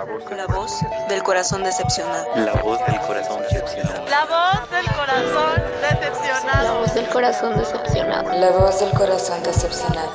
[0.00, 0.06] La
[0.46, 2.24] voz del corazón decepcionado.
[2.36, 4.06] La voz del corazón decepcionado.
[4.08, 6.64] La voz del corazón decepcionado.
[6.64, 8.40] La voz del corazón decepcionado.
[8.40, 10.10] La voz del corazón decepcionado.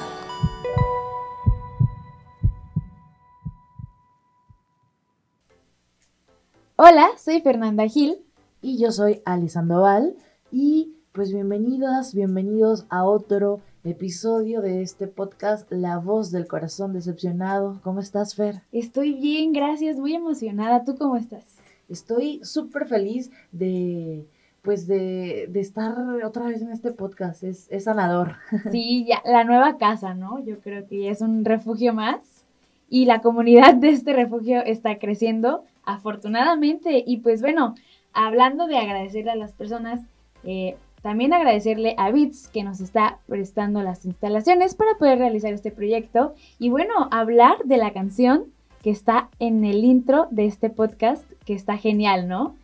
[6.78, 8.26] Hola, soy Fernanda Gil.
[8.64, 10.16] Y yo soy Ali Sandoval.
[10.52, 17.80] Y pues bienvenidas, bienvenidos a otro episodio de este podcast La voz del corazón decepcionado.
[17.84, 18.62] ¿Cómo estás, Fer?
[18.72, 20.84] Estoy bien, gracias, muy emocionada.
[20.84, 21.44] ¿Tú cómo estás?
[21.88, 24.26] Estoy súper feliz de
[24.64, 25.94] pues de, de, estar
[26.24, 27.44] otra vez en este podcast.
[27.44, 28.38] Es, es sanador.
[28.72, 30.44] Sí, ya, la nueva casa, ¿no?
[30.44, 32.48] Yo creo que es un refugio más.
[32.90, 37.04] Y la comunidad de este refugio está creciendo, afortunadamente.
[37.06, 37.76] Y pues bueno,
[38.14, 40.02] hablando de agradecerle a las personas,
[40.44, 45.70] eh, también agradecerle a Bits que nos está prestando las instalaciones para poder realizar este
[45.70, 46.34] proyecto.
[46.58, 48.46] Y bueno, hablar de la canción
[48.82, 52.56] que está en el intro de este podcast, que está genial, ¿no?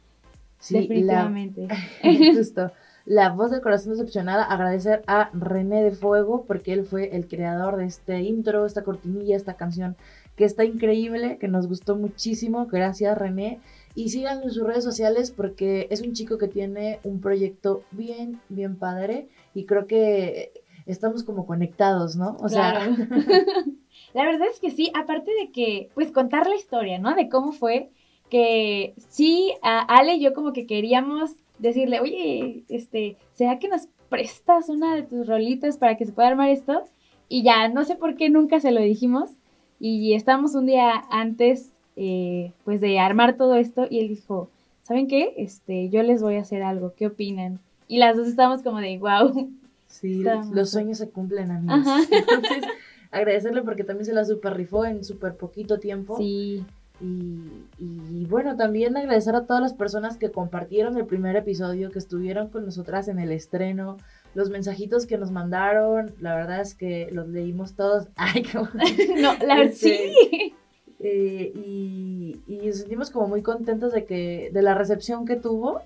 [0.57, 1.67] Sí, Definitivamente.
[2.01, 2.71] La, justo.
[3.05, 7.77] La voz del corazón decepcionada, agradecer a René de Fuego porque él fue el creador
[7.77, 9.95] de este intro, esta cortinilla, esta canción
[10.35, 12.65] que está increíble, que nos gustó muchísimo.
[12.65, 13.59] Gracias, René.
[13.95, 18.39] Y síganlo en sus redes sociales porque es un chico que tiene un proyecto bien,
[18.49, 20.51] bien padre y creo que
[20.85, 22.37] estamos como conectados, ¿no?
[22.41, 22.87] O sea,
[24.13, 27.15] la verdad es que sí, aparte de que, pues contar la historia, ¿no?
[27.15, 27.89] De cómo fue
[28.29, 33.87] que sí, a Ale y yo como que queríamos decirle, oye, este, ¿será que nos
[34.09, 36.83] prestas una de tus rolitas para que se pueda armar esto?
[37.27, 39.31] Y ya, no sé por qué nunca se lo dijimos.
[39.79, 41.71] Y estamos un día antes
[42.03, 44.49] eh, pues de armar todo esto y él dijo,
[44.81, 45.35] ¿saben qué?
[45.37, 47.59] Este, yo les voy a hacer algo, ¿qué opinan?
[47.87, 49.51] Y las dos estábamos como de, wow.
[49.85, 51.85] Sí, los sueños se cumplen, amigos.
[52.11, 52.65] Entonces,
[53.11, 56.17] agradecerle porque también se la super rifó en súper poquito tiempo.
[56.17, 56.65] Sí.
[56.99, 61.99] Y, y, bueno, también agradecer a todas las personas que compartieron el primer episodio, que
[61.99, 63.97] estuvieron con nosotras en el estreno,
[64.33, 68.07] los mensajitos que nos mandaron, la verdad es que los leímos todos.
[68.15, 68.57] Ay, qué
[69.21, 70.55] No, la verdad este, sí.
[71.03, 75.81] Eh, y, nos sentimos como muy contentos de que de la recepción que tuvo.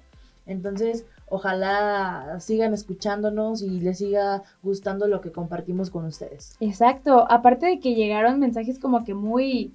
[0.46, 6.56] Entonces, ojalá sigan escuchándonos y les siga gustando lo que compartimos con ustedes.
[6.60, 9.74] Exacto, aparte de que llegaron mensajes como que muy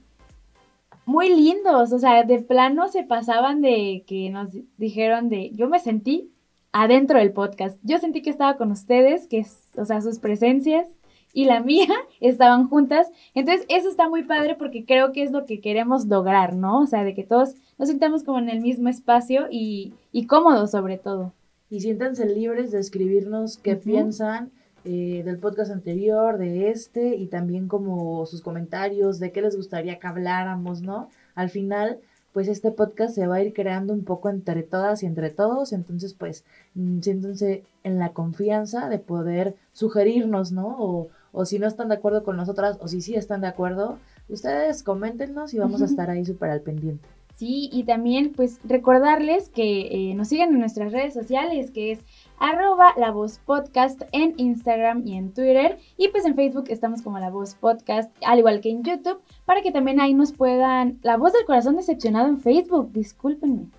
[1.06, 5.80] muy lindos, o sea, de plano se pasaban de que nos dijeron de yo me
[5.80, 6.30] sentí
[6.72, 7.80] adentro del podcast.
[7.82, 9.44] Yo sentí que estaba con ustedes, que
[9.76, 10.86] o sea, sus presencias
[11.32, 11.88] y la mía
[12.20, 13.10] estaban juntas.
[13.34, 16.80] Entonces, eso está muy padre porque creo que es lo que queremos lograr, ¿no?
[16.80, 20.70] O sea, de que todos nos sintamos como en el mismo espacio y, y cómodos
[20.70, 21.32] sobre todo.
[21.70, 24.50] Y siéntanse libres de escribirnos qué piensan
[24.84, 29.98] eh, del podcast anterior, de este, y también como sus comentarios, de qué les gustaría
[29.98, 31.10] que habláramos, ¿no?
[31.34, 31.98] Al final,
[32.32, 35.74] pues este podcast se va a ir creando un poco entre todas y entre todos,
[35.74, 40.76] entonces pues mm, siéntense en la confianza de poder sugerirnos, ¿no?
[40.78, 43.98] O, o si no están de acuerdo con nosotras o si sí están de acuerdo,
[44.28, 47.08] ustedes coméntenos y vamos a estar ahí súper al pendiente.
[47.40, 52.00] Sí, y también pues recordarles que eh, nos sigan en nuestras redes sociales, que es
[52.38, 55.78] arroba la voz podcast en Instagram y en Twitter.
[55.96, 59.62] Y pues en Facebook estamos como la voz podcast, al igual que en YouTube, para
[59.62, 60.98] que también ahí nos puedan...
[61.00, 63.70] La voz del corazón decepcionado en Facebook, discúlpenme.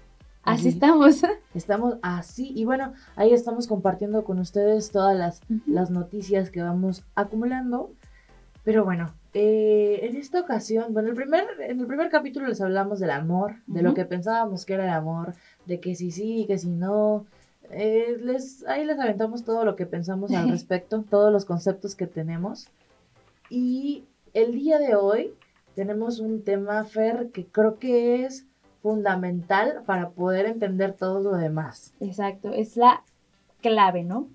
[0.43, 1.21] Así estamos.
[1.53, 2.51] Estamos así.
[2.55, 7.91] Y bueno, ahí estamos compartiendo con ustedes todas las, las noticias que vamos acumulando.
[8.63, 12.99] Pero bueno, eh, en esta ocasión, bueno, el primer, en el primer capítulo les hablamos
[12.99, 15.33] del amor, de lo que pensábamos que era el amor,
[15.65, 17.25] de que sí sí, que si no.
[17.71, 22.07] Eh, les, ahí les aventamos todo lo que pensamos al respecto, todos los conceptos que
[22.07, 22.67] tenemos.
[23.49, 25.33] Y el día de hoy
[25.75, 28.45] tenemos un tema, Fer, que creo que es
[28.81, 31.93] fundamental para poder entender todo lo demás.
[31.99, 33.03] Exacto, es la
[33.61, 34.27] clave, ¿no?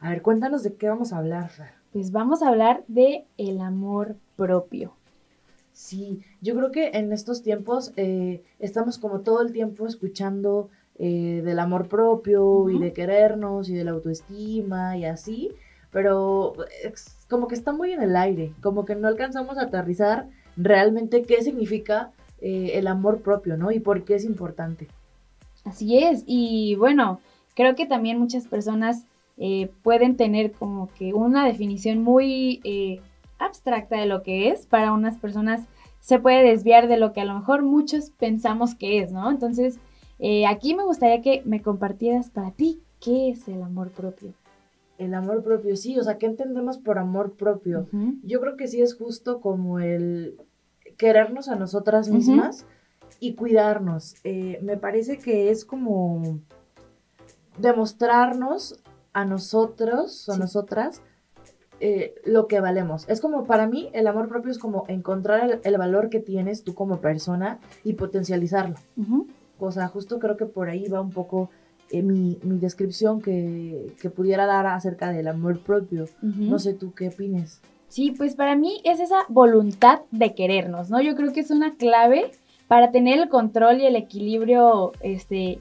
[0.00, 1.50] A ver, cuéntanos de qué vamos a hablar.
[1.92, 4.94] Pues vamos a hablar de el amor propio.
[5.72, 10.68] Sí, yo creo que en estos tiempos eh, estamos como todo el tiempo escuchando
[10.98, 15.50] eh, del amor propio y de querernos y de la autoestima y así,
[15.90, 16.54] pero
[17.28, 21.42] como que está muy en el aire, como que no alcanzamos a aterrizar realmente qué
[21.42, 22.12] significa
[22.44, 23.70] eh, el amor propio, ¿no?
[23.70, 24.88] Y por qué es importante.
[25.64, 27.20] Así es, y bueno,
[27.54, 29.06] creo que también muchas personas
[29.38, 33.00] eh, pueden tener como que una definición muy eh,
[33.38, 34.66] abstracta de lo que es.
[34.66, 35.68] Para unas personas
[36.00, 39.30] se puede desviar de lo que a lo mejor muchos pensamos que es, ¿no?
[39.30, 39.78] Entonces,
[40.48, 44.34] aquí me gustaría que me compartieras para ti qué es el amor propio.
[44.98, 47.88] El amor propio, sí, o sea, ¿qué entendemos por amor propio?
[48.24, 50.36] Yo creo que sí es justo como el
[51.02, 52.64] querernos a nosotras mismas
[53.18, 54.14] y cuidarnos.
[54.22, 56.38] Eh, me parece que es como
[57.58, 58.80] demostrarnos
[59.12, 60.40] a nosotros o a Sí.
[60.40, 61.02] nosotras
[61.80, 63.04] eh, lo que valemos.
[63.08, 66.62] Es como para mí el amor propio es como encontrar el, el valor que tienes
[66.62, 68.76] tú como persona y potencializarlo.
[69.58, 71.50] O sea, justo creo que por ahí va un poco
[71.90, 76.06] eh, mi, mi descripción que, que pudiera dar acerca del amor propio.
[76.22, 77.60] No sé tú qué opines.
[77.92, 81.02] Sí, pues para mí es esa voluntad de querernos, ¿no?
[81.02, 82.30] Yo creo que es una clave
[82.66, 85.58] para tener el control y el equilibrio este,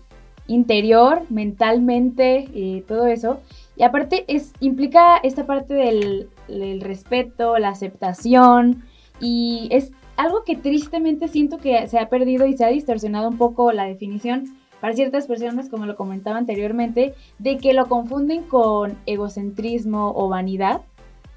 [0.48, 3.42] interior, mentalmente, eh, todo eso.
[3.76, 8.86] Y aparte es, implica esta parte del, del respeto, la aceptación
[9.20, 13.38] y es algo que tristemente siento que se ha perdido y se ha distorsionado un
[13.38, 18.98] poco la definición para ciertas personas, como lo comentaba anteriormente, de que lo confunden con
[19.06, 20.82] egocentrismo o vanidad.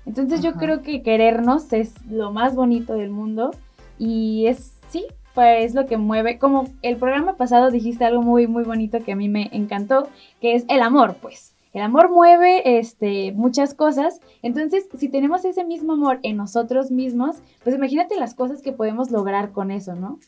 [0.07, 3.51] Entonces yo creo que querernos es lo más bonito del mundo
[3.99, 8.65] y es, sí, pues lo que mueve, como el programa pasado dijiste algo muy, muy
[8.65, 10.09] bonito que a mí me encantó,
[10.41, 11.55] que es el amor, pues.
[11.73, 17.39] El amor mueve este, muchas cosas, entonces si tenemos ese mismo amor en nosotros mismos,
[17.65, 20.21] pues imagínate las cosas que podemos lograr con eso, ¿no?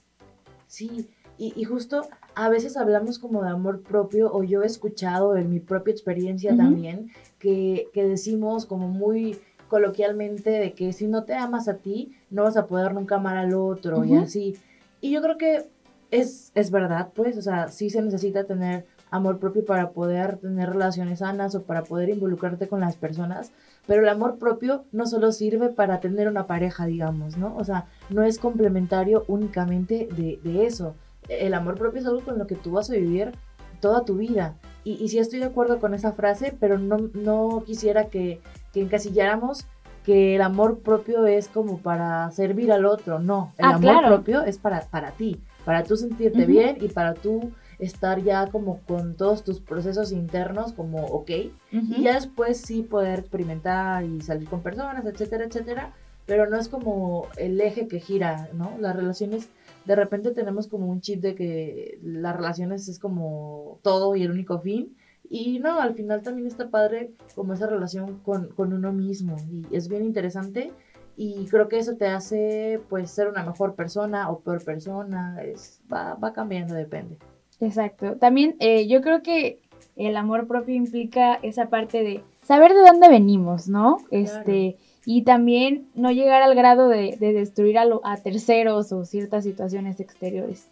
[0.67, 1.08] Sí,
[1.38, 2.02] y, y justo
[2.34, 6.56] a veces hablamos como de amor propio, o yo he escuchado en mi propia experiencia
[6.56, 9.38] también, que, que decimos como muy
[9.69, 13.37] coloquialmente de que si no te amas a ti, no vas a poder nunca amar
[13.37, 14.25] al otro y Ujú.
[14.25, 14.57] así.
[15.01, 15.65] Y yo creo que
[16.11, 20.71] es, es verdad, pues, o sea, sí se necesita tener amor propio para poder tener
[20.71, 23.53] relaciones sanas o para poder involucrarte con las personas,
[23.87, 27.57] pero el amor propio no solo sirve para tener una pareja, digamos, ¿no?
[27.57, 30.95] O sea, no es complementario únicamente de, de eso.
[31.29, 33.33] El amor propio es algo con lo que tú vas a vivir
[33.81, 34.57] toda tu vida.
[34.85, 38.41] Y, y sí estoy de acuerdo con esa frase, pero no, no quisiera que,
[38.76, 39.64] que encasilláramos
[40.05, 43.19] que el amor propio es como para servir al otro.
[43.19, 44.08] No, el Ah, amor claro.
[44.08, 48.81] propio es para, para ti, para tú sentirte bien y para tú estar ya como
[48.87, 51.31] con todos tus procesos internos como ok.
[51.73, 55.93] Y ya después sí poder experimentar y salir con personas, etcétera, etcétera.
[56.26, 58.73] Pero no es como el eje que gira, ¿no?
[58.78, 59.49] Las relaciones,
[59.87, 64.31] de repente tenemos como un chip de que las relaciones es como todo y el
[64.32, 64.94] único fin.
[65.31, 69.37] Y no, al final también está padre como esa relación con, con uno mismo.
[69.50, 70.73] Y es bien interesante.
[71.17, 75.43] Y creo que eso te hace pues ser una mejor persona o peor persona.
[75.43, 77.17] Es, va, va cambiando, depende.
[77.61, 78.17] Exacto.
[78.17, 79.61] También eh, yo creo que
[79.96, 83.96] el amor propio implica esa parte de saber de dónde venimos, ¿no?
[84.11, 84.76] Este,
[85.06, 89.44] y también no llegar al grado de, de destruir a, lo- a terceros o ciertas
[89.44, 90.69] situaciones exteriores.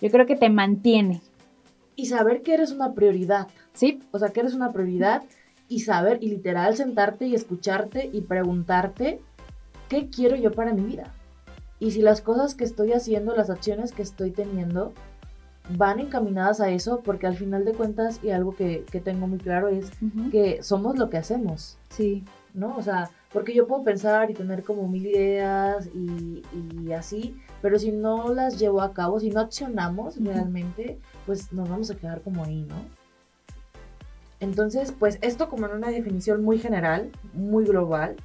[0.00, 1.22] Yo creo que te mantiene,
[1.98, 3.46] Y saber que eres una prioridad.
[3.76, 4.00] ¿Sí?
[4.10, 5.22] O sea, que eres una prioridad
[5.68, 9.20] y saber y literal sentarte y escucharte y preguntarte
[9.88, 11.14] qué quiero yo para mi vida.
[11.78, 14.94] Y si las cosas que estoy haciendo, las acciones que estoy teniendo,
[15.70, 19.38] van encaminadas a eso, porque al final de cuentas, y algo que, que tengo muy
[19.38, 19.90] claro es
[20.30, 22.24] que somos lo que hacemos, Sí,
[22.54, 22.76] ¿no?
[22.76, 26.42] O sea, porque yo puedo pensar y tener como mil ideas y,
[26.82, 31.68] y así, pero si no las llevo a cabo, si no accionamos realmente, pues nos
[31.68, 32.76] vamos a quedar como ahí, ¿no?
[34.40, 38.16] Entonces, pues esto como en una definición muy general, muy global,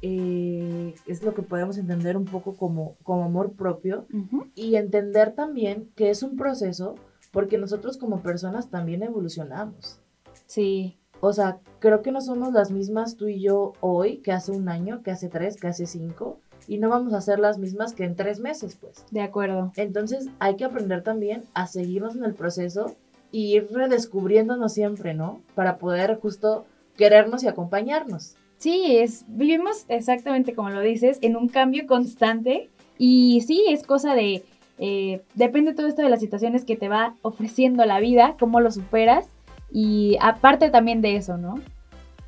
[0.00, 4.06] eh, es lo que podemos entender un poco como, como amor propio
[4.54, 6.94] y entender también que es un proceso
[7.32, 10.00] porque nosotros como personas también evolucionamos.
[10.46, 14.52] sí, O sea, creo que no somos las mismas tú y yo hoy que hace
[14.52, 17.92] un año, que hace tres, que hace cinco, y no vamos a ser las mismas
[17.92, 19.04] que en tres meses, pues.
[19.10, 19.72] de acuerdo.
[19.74, 22.94] Entonces hay que aprender también a seguirnos en el proceso
[23.30, 25.40] y ir redescubriéndonos siempre, ¿no?
[25.54, 26.66] Para poder justo
[26.96, 28.36] querernos y acompañarnos.
[28.58, 34.14] Sí, es, vivimos exactamente como lo dices, en un cambio constante y sí, es cosa
[34.14, 34.42] de,
[34.78, 38.72] eh, depende todo esto de las situaciones que te va ofreciendo la vida, cómo lo
[38.72, 39.28] superas
[39.70, 41.60] y aparte también de eso, ¿no?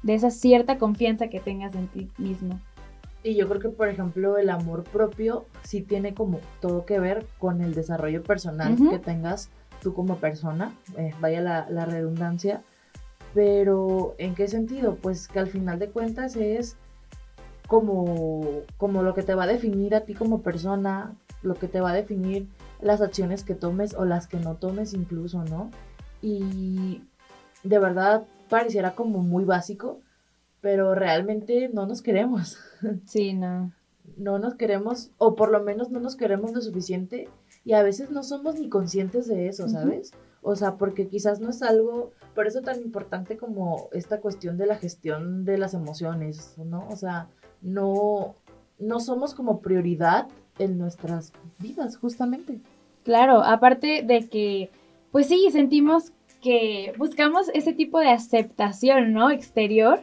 [0.03, 2.61] De esa cierta confianza que tengas en ti mismo.
[3.23, 7.27] Y yo creo que, por ejemplo, el amor propio sí tiene como todo que ver
[7.39, 8.91] con el desarrollo personal Ujú.
[8.91, 9.51] que tengas
[9.81, 12.63] tú como persona, eh, vaya la, la redundancia,
[13.35, 14.97] pero ¿en qué sentido?
[14.97, 16.77] Pues que al final de cuentas es
[17.71, 21.81] como, como lo que te va a definir a ti como persona, lo que te
[21.81, 22.49] va a definir
[22.81, 25.71] las acciones que tomes o las que no tomes incluso, ¿no?
[26.21, 27.05] Y
[27.63, 30.01] de verdad pareciera como muy básico,
[30.61, 32.59] pero realmente no nos queremos
[33.07, 33.73] Sí, no.
[34.17, 37.29] no nos queremos, o por lo menos no nos queremos lo suficiente,
[37.65, 39.69] y a veces no somos ni conscientes de eso.
[39.69, 40.13] ¿sabes?
[40.43, 44.67] O sea, porque quizás no es algo, por eso tan importante como esta cuestión de
[44.67, 46.89] la gestión de las emociones, ¿no?
[46.89, 47.29] O sea,
[47.61, 48.37] no,
[48.79, 52.61] no somos como prioridad en nuestras vidas, justamente.
[53.05, 54.71] Claro, aparte de que,
[55.13, 59.31] pues sí, sentimos que buscamos ese tipo de aceptación, ¿no?
[59.31, 60.01] Exterior.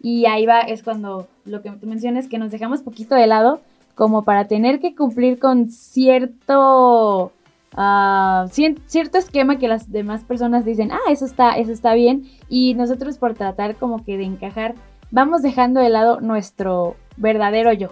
[0.00, 3.60] Y ahí va, es cuando lo que tú mencionas, que nos dejamos poquito de lado,
[3.94, 7.32] como para tener que cumplir con cierto,
[7.76, 12.24] cien- cierto esquema que las demás personas dicen, ah, eso está, eso está bien.
[12.48, 14.74] Y nosotros por tratar como que de encajar,
[15.10, 17.88] vamos dejando de lado nuestro verdadero yo.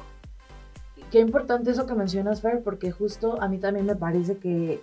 [1.11, 4.81] Qué importante eso que mencionas, Fer, porque justo a mí también me parece que,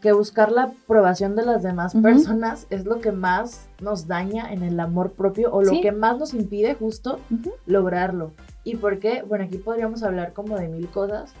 [0.00, 4.62] que buscar la aprobación de las demás personas es lo que más nos daña en
[4.62, 5.80] el amor propio o lo Sí.
[5.80, 7.18] que más nos impide justo
[7.66, 8.30] lograrlo.
[8.66, 9.22] ¿Y por qué?
[9.22, 11.32] Bueno, aquí podríamos hablar como de mil cosas.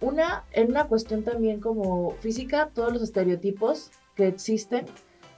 [0.00, 4.86] Una, en una cuestión también como física, todos los estereotipos que existen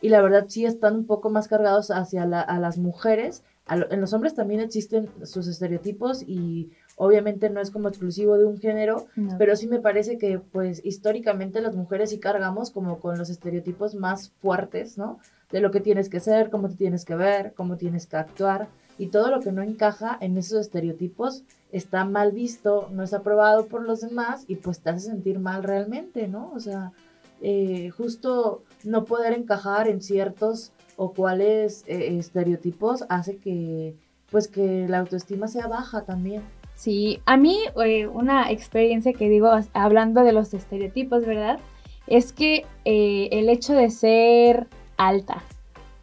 [0.00, 3.42] y la verdad sí están un poco más cargados hacia la- a las mujeres.
[3.66, 8.38] A lo- en los hombres también existen sus estereotipos y obviamente no es como exclusivo
[8.38, 9.36] de un género, No.
[9.36, 13.96] pero sí me parece que pues históricamente las mujeres sí cargamos como con los estereotipos
[13.96, 15.18] más fuertes, ¿no?
[15.50, 18.68] De lo que tienes que ser, cómo te tienes que ver, cómo tienes que actuar
[19.02, 21.42] y todo lo que no encaja en esos estereotipos
[21.72, 25.64] está mal visto, no es aprobado por los demás y pues te hace sentir mal
[25.64, 26.52] realmente, ¿no?
[26.54, 26.92] O sea,
[27.40, 33.96] eh, justo no poder encajar en ciertos o cuáles eh, estereotipos hace que
[34.30, 36.42] pues que la autoestima sea baja también.
[36.76, 41.58] Sí, a mí eh, una experiencia que digo, hablando de los estereotipos, ¿verdad?
[42.06, 45.42] Es que el hecho de ser alta,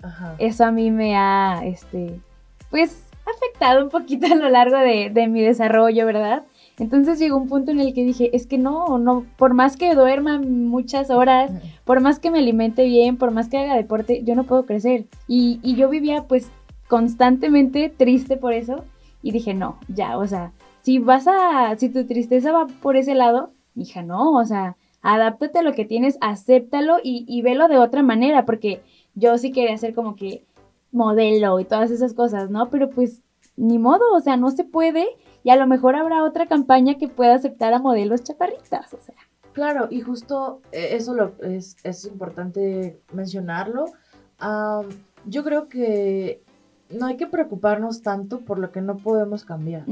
[0.04, 0.36] Ajá.
[0.38, 2.20] eso a mí me ha, este,
[2.70, 6.44] pues, afectado un poquito a lo largo de, de mi desarrollo, ¿verdad?
[6.80, 9.94] Entonces llegó un punto en el que dije, es que no, no, por más que
[9.96, 11.52] duerma muchas horas,
[11.84, 15.06] por más que me alimente bien, por más que haga deporte, yo no puedo crecer.
[15.28, 16.50] Y, y yo vivía pues
[16.88, 18.86] constantemente triste por eso
[19.22, 23.14] y dije, no, ya, o sea, si vas a, si tu tristeza va por ese
[23.14, 27.78] lado, hija, no, o sea, adáptate a lo que tienes, acéptalo y, y velo de
[27.78, 28.82] otra manera, porque
[29.16, 30.44] yo sí quería ser como que
[30.92, 32.70] modelo y todas esas cosas, ¿no?
[32.70, 33.22] Pero pues
[33.56, 35.06] ni modo, o sea, no se puede
[35.44, 39.16] y a lo mejor habrá otra campaña que pueda aceptar a modelos chaparritas, o sea.
[39.54, 43.86] Claro, y justo eh, eso lo, es, es importante mencionarlo.
[44.38, 44.88] Am,
[45.26, 46.42] yo creo que
[46.90, 49.84] no hay que preocuparnos tanto por lo que no podemos cambiar.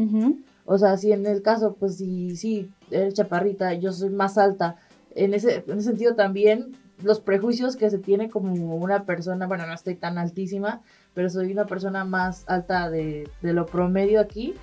[0.66, 4.78] O sea, si en el caso, pues si sí, eres chaparrita, yo soy más alta,
[5.16, 9.68] en ese, en ese sentido también los prejuicios que se tiene como una persona, bueno,
[9.68, 10.82] no estoy tan altísima,
[11.14, 14.56] pero soy una persona más alta de, de lo promedio aquí,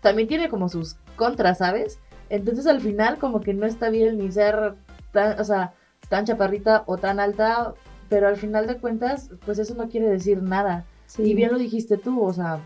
[0.00, 1.98] también tiene como sus contras, ¿sabes?
[2.30, 4.74] Entonces al final como que no está bien ni ser
[5.12, 5.74] tan, o sea,
[6.08, 7.74] tan chaparrita o tan alta,
[8.08, 10.84] pero al final de cuentas, pues eso no quiere decir nada.
[11.06, 11.22] sí.
[11.22, 12.60] Y bien lo dijiste tú, o sea,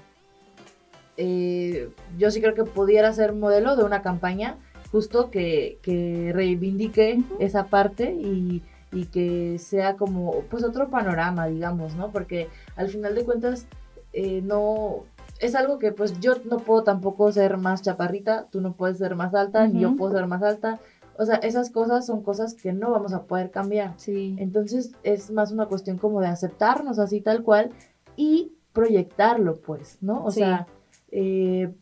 [1.16, 4.56] eh, yo sí creo que pudiera ser modelo de una campaña
[4.92, 8.62] justo que, que reivindique esa parte y,
[8.96, 12.10] y que sea como pues otro panorama, digamos, ¿no?
[12.10, 13.66] Porque al final de cuentas
[14.12, 15.04] eh, no
[15.40, 19.14] es algo que pues yo no puedo tampoco ser más chaparrita, tú no puedes ser
[19.16, 20.80] más alta, ni yo puedo ser más alta.
[21.18, 23.94] O sea, esas cosas son cosas que no vamos a poder cambiar.
[23.98, 24.34] Sí.
[24.38, 27.70] Entonces es más una cuestión como de aceptarnos así tal cual
[28.16, 30.24] y proyectarlo, pues, ¿no?
[30.24, 30.40] O Sí.
[30.40, 30.66] sea,
[31.10, 31.72] eh,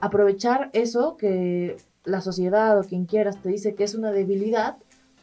[0.00, 4.76] aprovechar eso que la sociedad o quien quieras te dice que es una debilidad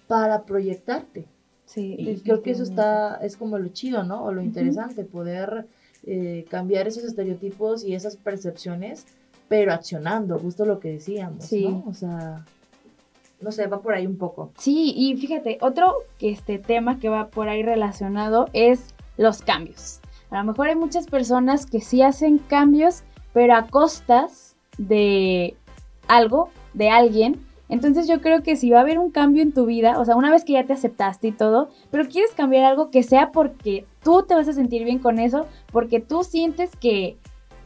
[0.08, 1.28] para proyectarte.
[1.75, 4.24] Sí, Y creo que eso está, es como lo chido, ¿no?
[4.24, 5.67] O lo interesante, poder
[6.08, 9.05] eh, cambiar esos estereotipos y esas percepciones,
[9.50, 11.67] pero accionando, justo lo que decíamos, Sí.
[11.67, 11.84] ¿no?
[11.88, 12.46] O sea,
[13.41, 14.51] no sé, va por ahí un poco.
[14.58, 20.00] Sí, y fíjate, otro que este tema que va por ahí relacionado es los cambios.
[20.29, 23.03] A lo mejor hay muchas personas que sí hacen cambios,
[23.34, 25.55] pero a costas de
[26.08, 27.45] algo, de alguien.
[27.67, 30.15] Entonces yo creo que si va a haber un cambio en tu vida, o sea,
[30.15, 33.86] una vez que ya te aceptaste y todo, pero quieres cambiar algo que sea porque
[34.03, 37.17] tú te vas a sentir bien con eso, porque tú sientes que,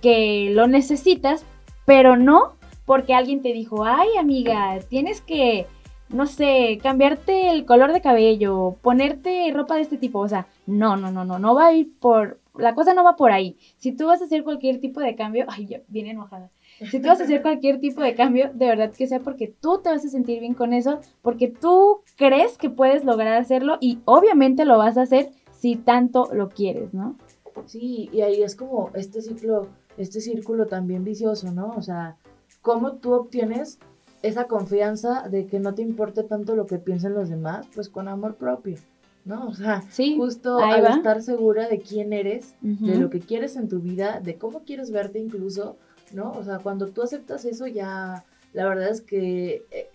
[0.02, 1.46] que lo necesitas,
[1.86, 2.54] pero no
[2.86, 5.68] porque alguien te dijo, ay amiga, tienes que,
[6.08, 10.96] no sé, cambiarte el color de cabello, ponerte ropa de este tipo, o sea, no,
[10.96, 13.58] no, no, no, no va a ir por, la cosa no va por ahí.
[13.78, 16.50] Si tú vas a hacer cualquier tipo de cambio, ay, ya, viene enojada.
[16.90, 19.80] Si tú vas a hacer cualquier tipo de cambio, de verdad que sea porque tú
[19.82, 24.00] te vas a sentir bien con eso, porque tú crees que puedes lograr hacerlo y
[24.06, 27.18] obviamente lo vas a hacer si tanto lo quieres, ¿no?
[27.66, 29.68] Sí, y ahí es como este ciclo,
[29.98, 31.74] este círculo también vicioso, ¿no?
[31.76, 32.16] O sea,
[32.62, 33.80] cómo tú obtienes
[34.22, 38.08] esa confianza de que no te importe tanto lo que piensen los demás, pues con
[38.08, 38.78] amor propio,
[39.26, 39.48] ¿no?
[39.48, 40.90] O sea, Sí, justo al va.
[40.90, 44.92] estar segura de quién eres, de lo que quieres en tu vida, de cómo quieres
[44.92, 45.78] verte incluso,
[46.14, 46.32] ¿no?
[46.32, 49.90] O sea, cuando tú aceptas eso ya, la verdad es que eh,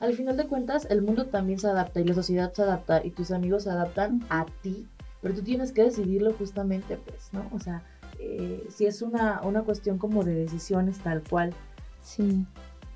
[0.00, 3.10] al final de cuentas el mundo también se adapta y la sociedad se adapta y
[3.10, 4.88] tus amigos se adaptan a ti,
[5.20, 7.48] pero tú tienes que decidirlo justamente, pues, ¿no?
[7.52, 7.84] O sea,
[8.18, 11.54] eh, si es una, una cuestión como de decisiones tal cual.
[12.02, 12.44] Sí.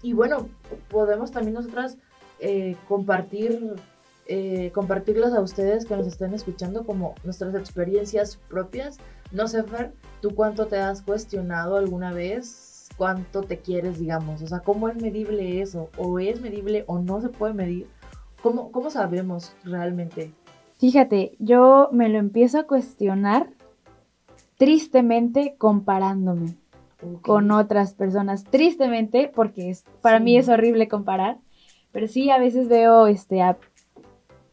[0.03, 0.49] Y bueno,
[0.89, 1.97] podemos también nosotras
[2.39, 3.75] eh, compartir,
[4.27, 8.99] eh, compartirlas a ustedes que nos estén escuchando como nuestras experiencias propias.
[9.33, 12.89] No sé, Fer, ¿tú cuánto te has cuestionado alguna vez?
[12.97, 14.41] ¿Cuánto te quieres, digamos?
[14.43, 15.91] O sea, ¿cómo es medible eso?
[15.99, 17.87] ¿O es medible o no se puede medir?
[18.43, 20.33] ¿Cómo, cómo sabemos realmente?
[20.79, 23.49] Fíjate, yo me lo empiezo a cuestionar
[24.57, 26.55] tristemente comparándome
[27.23, 28.45] con otras personas.
[28.45, 30.25] Tristemente, porque es, para Sí.
[30.25, 31.39] mí es horrible comparar.
[31.93, 33.59] Pero sí, a veces veo, este, a-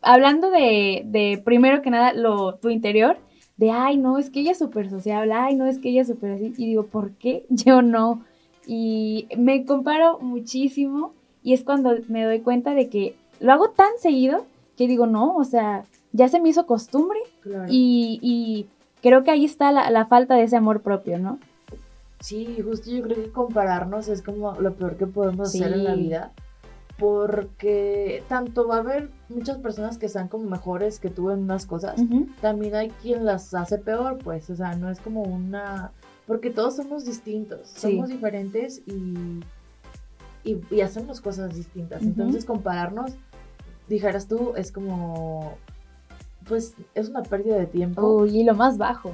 [0.01, 3.17] hablando de, de, primero que nada, lo, tu interior,
[3.57, 6.07] de, ay, no, es que ella es súper sociable, ay, no, es que ella es
[6.07, 6.53] súper así.
[6.57, 8.23] Y digo, ¿por qué yo no?
[8.65, 13.91] Y me comparo muchísimo y es cuando me doy cuenta de que lo hago tan
[13.99, 14.45] seguido
[14.77, 15.83] que digo, no, o sea,
[16.13, 17.65] ya se me hizo costumbre Claro.
[17.69, 18.67] y, y
[19.01, 21.39] creo que ahí está la, la falta de ese amor propio, ¿no?
[22.21, 25.95] Sí, justo yo creo que compararnos es como lo peor que podemos hacer en la
[25.95, 26.31] vida.
[27.03, 31.65] Porque tanto va a haber muchas personas que sean como mejores que tú en unas
[31.65, 32.01] cosas,
[32.39, 35.91] también hay quien las hace peor, pues, o sea, no es como una...
[36.25, 37.91] Porque todos somos distintos, Sí.
[37.91, 39.41] somos diferentes y,
[40.45, 42.03] y, y hacemos cosas distintas.
[42.03, 43.11] Entonces compararnos,
[43.89, 45.57] dijeras tú, es como...
[46.47, 48.01] Pues es una pérdida de tiempo.
[48.01, 49.11] Uy, y lo más bajo.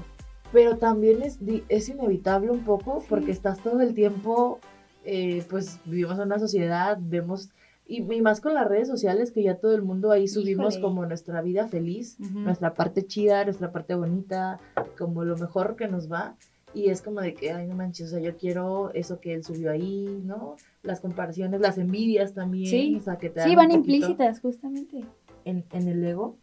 [0.54, 4.60] Pero también es, es inevitable un poco porque estás todo el tiempo,
[5.06, 7.50] eh, pues vivimos en una sociedad, vemos,
[7.90, 10.82] y, y más con las redes sociales que ya todo el mundo ahí subimos Híjole.
[10.82, 14.60] como nuestra vida feliz, nuestra parte chida, nuestra parte bonita,
[14.98, 16.36] como lo mejor que nos va.
[16.72, 19.44] Y es como de que, ay, no manches, o sea, yo quiero eso que él
[19.44, 20.56] subió ahí, ¿no?
[20.84, 22.96] Las comparaciones, las envidias también, Sí.
[22.96, 25.04] o sea, que te Sí, dan van implícitas, justamente.
[25.46, 26.36] en, en el ego.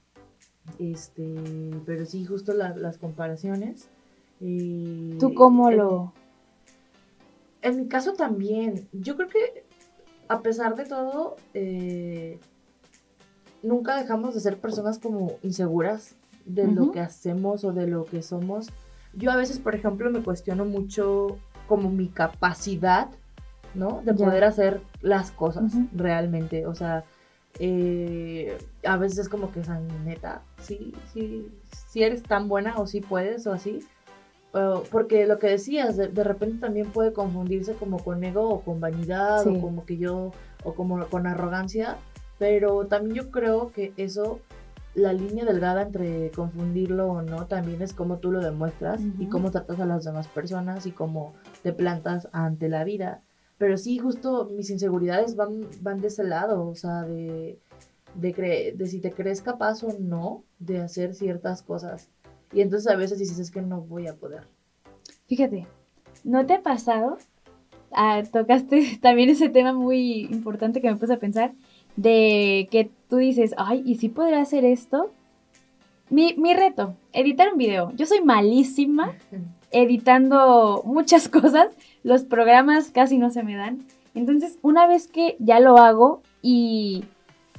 [0.81, 1.33] Este,
[1.87, 3.89] pero sí, justo la- las comparaciones.
[4.41, 6.13] eh, ¿Tú cómo en- lo...?
[7.63, 8.89] En mi caso también.
[8.93, 9.65] Yo creo que
[10.29, 12.39] a pesar de todo, eh,
[13.63, 18.23] nunca dejamos de ser personas como inseguras de lo que hacemos o de lo que
[18.23, 18.69] somos.
[19.15, 23.09] Yo a veces, por ejemplo, me cuestiono mucho como mi capacidad,
[23.75, 24.03] ¿no?
[24.05, 26.67] De poder hacer las cosas realmente.
[26.67, 27.05] O sea,
[27.59, 29.63] eh, a veces es como que
[30.05, 31.49] neta, sí, sí,
[31.89, 33.81] sí eres tan buena o sí puedes o así.
[34.91, 38.81] Porque lo que decías, de, de repente también puede confundirse como con ego o con
[38.81, 39.51] vanidad Sí.
[39.51, 40.33] o como que yo,
[40.65, 41.97] o como con arrogancia,
[42.39, 44.41] pero también yo creo que eso,
[44.95, 49.31] la línea delgada entre confundirlo o no, también es cómo tú lo demuestras y Ujú.
[49.31, 53.21] cómo tratas a las demás personas y cómo te plantas ante la vida.
[53.59, 57.59] Pero sí, justo mis inseguridades van, van de ese lado, o sea, de,
[58.15, 62.09] de, de si te crees capaz o no de hacer ciertas cosas.
[62.53, 64.47] Y entonces a veces dices, es que no voy a poder.
[65.27, 65.67] Fíjate,
[66.25, 67.19] ¿no te ha pasado?
[67.93, 71.53] Ah, tocaste también ese tema muy importante que me puse a pensar,
[71.97, 75.11] de que tú dices, ay, ¿y si podría hacer esto?
[76.09, 77.91] Mi, mi reto, editar un video.
[77.97, 79.15] Yo soy malísima
[79.71, 83.85] editando muchas cosas, los programas casi no se me dan.
[84.15, 87.05] Entonces, una vez que ya lo hago y,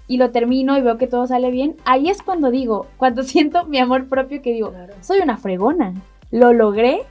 [0.07, 3.65] y lo termino y veo que todo sale bien, ahí es cuando digo, cuando siento
[3.65, 5.93] mi amor propio que digo, soy una fregona,
[6.31, 7.01] lo logré,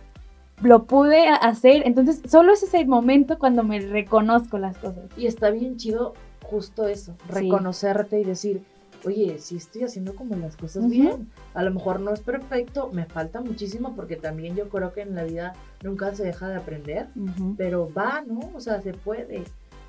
[0.63, 5.05] lo pude a- hacer, entonces solo es ese momento cuando me reconozco las cosas.
[5.17, 8.63] Y está bien chido justo eso, reconocerte y decir,
[9.05, 10.91] oye, sí estoy haciendo como las cosas Ujú.
[10.91, 11.29] bien.
[11.55, 15.15] A lo mejor no es perfecto, me falta muchísimo porque también yo creo que en
[15.15, 17.09] la vida nunca se deja de aprender,
[17.57, 18.41] pero va, ¿no?
[18.55, 19.45] O sea, se puede.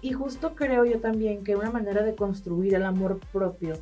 [0.07, 3.73] Y justo creo yo también que una manera de construir el amor propio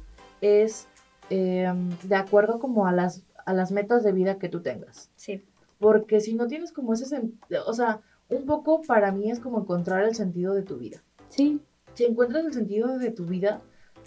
[0.41, 0.87] es
[1.29, 5.11] eh, de acuerdo como a las, a las metas de vida que tú tengas.
[5.15, 5.45] Sí.
[5.77, 7.21] Porque si no tienes como ese,
[7.67, 11.03] o sea, un poco para mí es como encontrar el sentido de tu vida.
[11.29, 11.61] Sí,
[11.93, 13.61] Si encuentras el sentido de tu vida,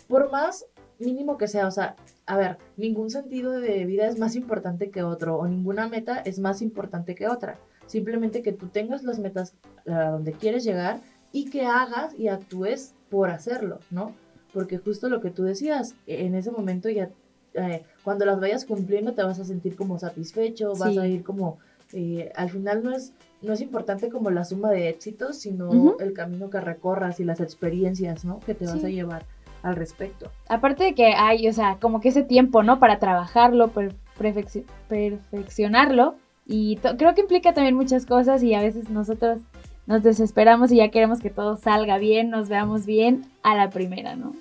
[0.09, 0.67] por más
[0.99, 1.95] mínimo que sea, o sea,
[2.27, 6.41] a ver, ningún sentido de vida es más importante que otro o ninguna meta es
[6.41, 7.61] más importante que otra.
[7.87, 9.55] Simplemente que tú tengas las metas
[9.87, 11.01] a donde quieres llegar
[11.33, 14.13] y que hagas y actúes por hacerlo, ¿no?
[14.53, 17.11] Porque justo lo que tú decías, en ese momento ya,
[17.55, 20.99] eh, cuando las vayas cumpliendo te vas a sentir como satisfecho, vas Sí.
[20.99, 21.59] a ir como,
[21.93, 23.13] eh, al final no es,
[23.43, 27.41] no es importante como la suma de éxitos, sino el camino que recorras y las
[27.41, 28.41] experiencias, ¿no?
[28.41, 28.87] Que te vas Sí.
[28.87, 29.25] a llevar
[29.63, 30.31] al respecto.
[30.49, 32.79] aparte de que hay, o sea, como que ese tiempo, ¿no?
[32.79, 36.15] Para trabajarlo, per- perfecci- perfeccionarlo.
[36.47, 39.41] Y creo que implica también muchas cosas y a veces nosotros
[39.89, 44.17] nos desesperamos y ya queremos que todo salga bien, nos veamos bien a la primera,
[44.17, 44.35] ¿no?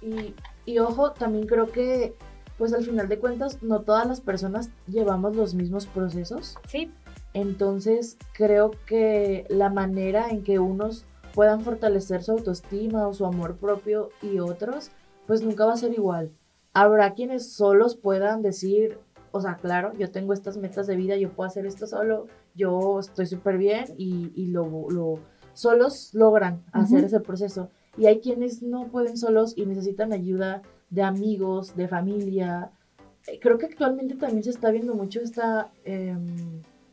[0.00, 2.14] Y, y ojo, también creo que,
[2.56, 6.56] pues al final de cuentas, no todas las personas llevamos los mismos procesos.
[6.66, 6.90] Sí.
[7.34, 13.56] Entonces, creo que la manera en que unos puedan fortalecer su autoestima o su amor
[13.56, 14.90] propio y otros,
[15.26, 16.30] pues nunca va a ser igual.
[16.72, 18.98] Habrá quienes solos puedan decir,
[19.32, 22.26] o sea, claro, yo tengo estas metas de vida, yo puedo hacer esto solo,
[22.58, 25.20] yo estoy súper bien y, y lo, lo,
[25.54, 27.70] solos logran hacer ese proceso.
[27.96, 32.70] Y hay quienes no pueden solos y necesitan ayuda de amigos, de familia.
[33.26, 36.26] Eh, Creo que actualmente también se está viendo mucho esta, em,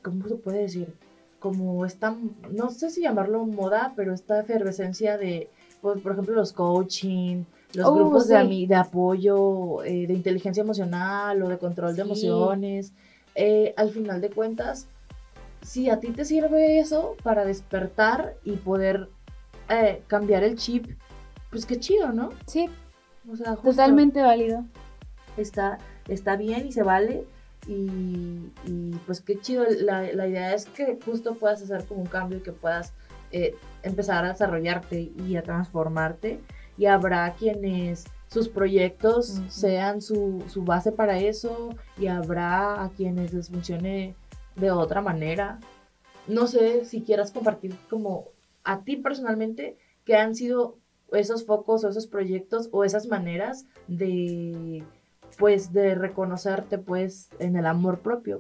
[0.01, 0.93] ¿cómo se puede decir?
[1.39, 2.15] Como esta,
[2.51, 5.49] no sé si llamarlo moda, pero esta efervescencia de,
[5.81, 7.43] pues, por ejemplo, los coaching,
[7.75, 8.41] los Oh, grupos de, sí.
[8.41, 12.93] ami- de apoyo, eh, de inteligencia emocional o de control de emociones.
[13.35, 14.87] Eh, al final de cuentas,
[15.65, 19.09] si a ti te sirve eso para despertar y poder
[19.69, 20.85] eh, cambiar el chip,
[21.49, 22.29] pues qué chido, ¿no?
[22.45, 22.69] Sí,
[23.31, 24.63] O sea, totalmente válido.
[25.37, 27.25] está, está bien y se vale.
[27.67, 29.65] Y, y, pues qué chido.
[29.81, 32.93] La, la idea es que justo puedas hacer como un cambio y que puedas
[33.31, 36.39] eh, empezar a desarrollarte y a transformarte.
[36.77, 43.33] Y habrá quienes sus proyectos sean su, su base para eso y habrá a quienes
[43.33, 44.15] les funcione
[44.55, 45.59] de otra manera.
[46.27, 48.25] No sé si quieras compartir como
[48.63, 50.77] a ti personalmente que han sido
[51.11, 54.83] esos focos o esos proyectos o esas maneras de
[55.37, 58.39] pues de reconocerte pues en el amor propio.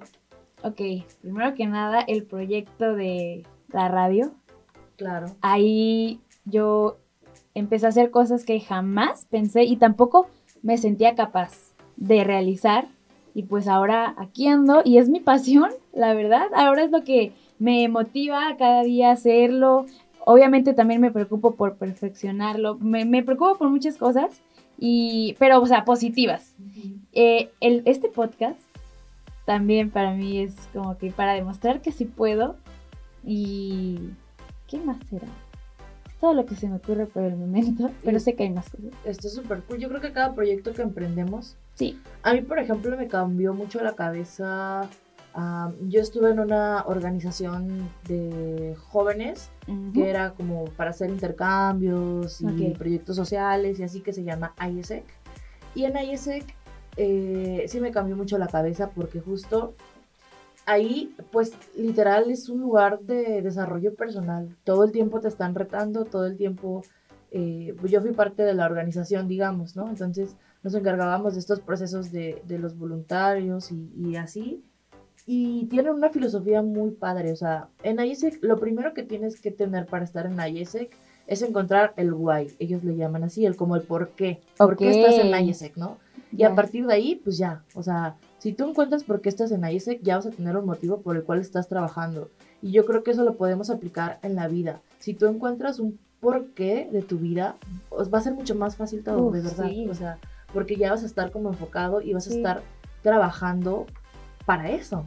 [0.63, 0.81] Ok,
[1.21, 4.33] primero que nada, el proyecto de la radio.
[4.95, 5.27] Claro.
[5.41, 6.97] Ahí yo
[7.53, 10.27] empecé a hacer cosas que jamás pensé y tampoco
[10.61, 12.87] me sentía capaz de realizar.
[13.35, 16.47] Y pues ahora aquí ando y es mi pasión, la verdad.
[16.55, 19.85] Ahora es lo que me motiva cada día a hacerlo.
[20.25, 22.79] Obviamente también me preocupo por perfeccionarlo.
[22.79, 24.41] Me, me preocupo por muchas cosas,
[24.77, 26.55] y, pero, o sea, positivas.
[27.13, 28.59] Eh, el, este podcast
[29.45, 32.57] también para mí es como que para demostrar que sí puedo.
[33.23, 33.99] Y.
[34.67, 35.27] ¿Qué más será?
[36.25, 38.89] Todo lo que se me ocurre por el momento, pero sé que hay más cosas.
[39.05, 39.77] Esto es súper cool.
[39.77, 42.01] Yo creo que cada proyecto que emprendemos, Sí.
[42.23, 44.89] a mí por ejemplo me cambió mucho la cabeza.
[45.87, 49.51] yo estuve en una organización de jóvenes
[49.93, 55.03] que era como para hacer intercambios y proyectos sociales y así que se llama IESEC.
[55.75, 56.55] Y en IESEC
[56.97, 59.75] eh, sí me cambió mucho la cabeza porque justo
[60.65, 64.55] ahí pues literal es un lugar de desarrollo personal.
[64.63, 66.83] Todo el tiempo te están retando, todo el tiempo...
[67.31, 69.89] eh, yo fui parte de la organización, digamos, ¿no?
[69.89, 74.63] Entonces nos encargábamos de estos procesos de, de los voluntarios y, y así.
[75.27, 77.31] Y tienen una filosofía muy padre.
[77.31, 80.95] O sea, en IESEC lo primero que tienes que tener para estar en IESEC
[81.27, 82.55] es encontrar el why.
[82.59, 84.41] Ellos le llaman así, el como el por qué.
[84.57, 85.33] ¿Por qué estás en.
[85.33, 85.97] IESEC, no?
[86.31, 87.63] Y a partir de ahí, pues ya.
[87.73, 90.67] O sea, si tú encuentras por qué estás en IESEC, ya vas a tener un
[90.67, 92.29] motivo por el cual estás trabajando.
[92.61, 94.81] Y yo creo que eso lo podemos aplicar en la vida.
[94.99, 97.55] Si tú encuentras un porqué de tu vida,
[97.89, 99.65] os va a ser mucho más fácil todo, Uf, de verdad.
[99.67, 99.87] sí.
[99.89, 100.19] O sea,
[100.53, 102.61] porque ya vas a estar como enfocado y vas a estar
[103.01, 103.87] trabajando
[104.45, 105.05] para eso.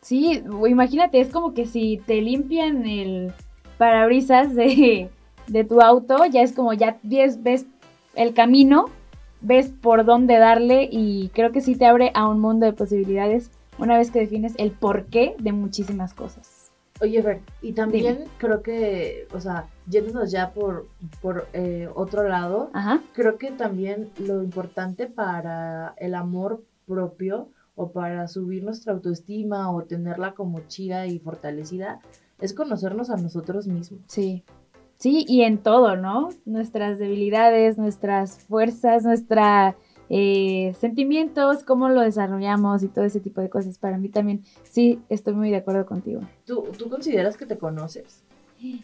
[0.00, 3.32] Sí, imagínate, es como que si te limpian el
[3.78, 5.10] parabrisas de,
[5.48, 7.66] de tu auto, ya es como ya ves, ves
[8.14, 8.84] el camino,
[9.42, 13.50] ves por dónde darle y creo que sí te abre a un mundo de posibilidades
[13.78, 16.70] una vez que defines el porqué de muchísimas cosas.
[17.00, 20.86] Oye, Fer, y también creo que, o sea, yéndonos ya por,
[21.20, 23.02] por eh, otro lado, Ajá.
[23.12, 29.82] creo que también lo importante para el amor propio o para subir nuestra autoestima o
[29.82, 31.98] tenerla como chida y fortalecida
[32.40, 34.00] es conocernos a nosotros mismos.
[34.06, 34.44] Sí.
[35.02, 36.28] Sí, y en todo, ¿no?
[36.44, 39.74] Nuestras debilidades, nuestras fuerzas, nuestros
[40.78, 43.78] sentimientos, cómo lo desarrollamos y todo ese tipo de cosas.
[43.78, 46.20] Para mí también, sí, estoy muy de acuerdo contigo.
[46.46, 48.22] ¿Tú, tú consideras que te conoces?
[48.62, 48.80] Uy.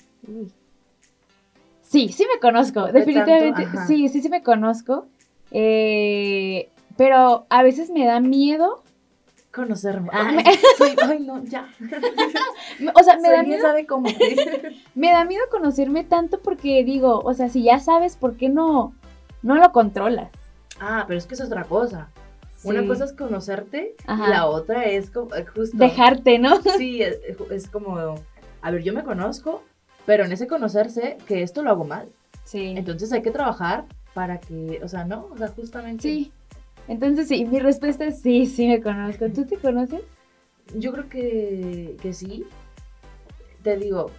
[1.83, 3.63] Sí, sí me conozco, ¿Qué definitivamente.
[3.63, 3.81] tanto?
[3.87, 5.07] Sí, sí, sí me conozco.
[5.53, 8.83] Eh, pero a veces me da miedo.
[9.59, 10.09] Conocerme.
[10.13, 10.31] Ah.
[10.47, 11.69] Ay, soy- ay, no, ya.
[12.95, 14.09] O sea, me Soy da miedo, sabe cómo.
[14.95, 18.95] me da miedo conocerme tanto porque digo, o sea, si ya sabes, ¿por qué no,
[19.43, 20.31] no lo controlas?
[20.81, 22.09] ah, pero es que es otra cosa.
[22.63, 24.27] Una cosa es conocerte Ajá.
[24.27, 25.77] y la otra es como, eh, justo.
[25.77, 26.61] Dejarte, ¿no?
[26.77, 27.19] Sí, es,
[27.51, 28.15] es como,
[28.63, 29.63] a ver, yo me conozco,
[30.07, 32.09] pero en ese conocerse que esto lo hago mal.
[32.45, 32.75] Sí.
[32.77, 36.03] Entonces hay que trabajar para que, o sea, no, o sea, justamente.
[36.03, 36.33] Sí.
[36.89, 39.29] Entonces sí, mi respuesta es sí, sí me conozco.
[39.29, 40.03] ¿Tú te conoces?
[40.75, 42.45] Yo creo que, que sí.
[43.63, 44.11] Te digo,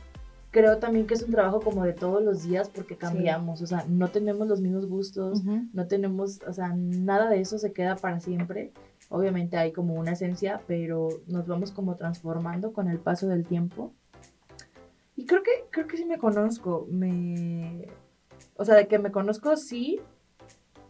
[0.51, 3.85] creo también que es un trabajo como de todos los días porque cambiamos, o sea,
[3.87, 8.19] no tenemos los mismos gustos, no tenemos, o sea, nada de eso se queda para
[8.19, 8.71] siempre.
[9.09, 13.93] Obviamente hay como una esencia, pero nos vamos como transformando con el paso del tiempo.
[15.15, 17.87] Y creo que, creo que sí me conozco, me...
[18.55, 19.99] O sea, de que me conozco sí,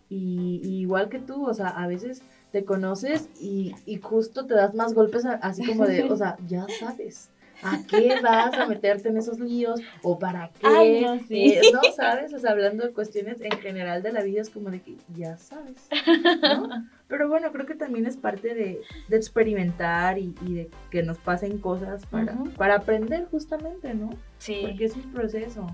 [0.10, 4.56] y, y igual que tú, o sea, a veces te conoces y, y justo te
[4.56, 7.30] das más golpes a- así como de, o sea, ya sabes.
[7.62, 9.82] ¿A qué vas a meterte en esos líos?
[10.02, 10.66] ¿O para qué?
[10.66, 11.52] Ay, no, sí.
[11.56, 12.34] Eh, no, ¿sabes?
[12.34, 15.38] O sea, hablando de cuestiones en general de la vida, es como de que ya
[15.38, 15.76] sabes,
[16.42, 16.70] ¿no?
[17.10, 21.18] Pero bueno, creo que también es parte de, de experimentar y, y de que nos
[21.18, 24.10] pasen cosas para, para aprender justamente, ¿no?
[24.38, 24.60] Sí.
[24.62, 25.68] Porque es un proceso.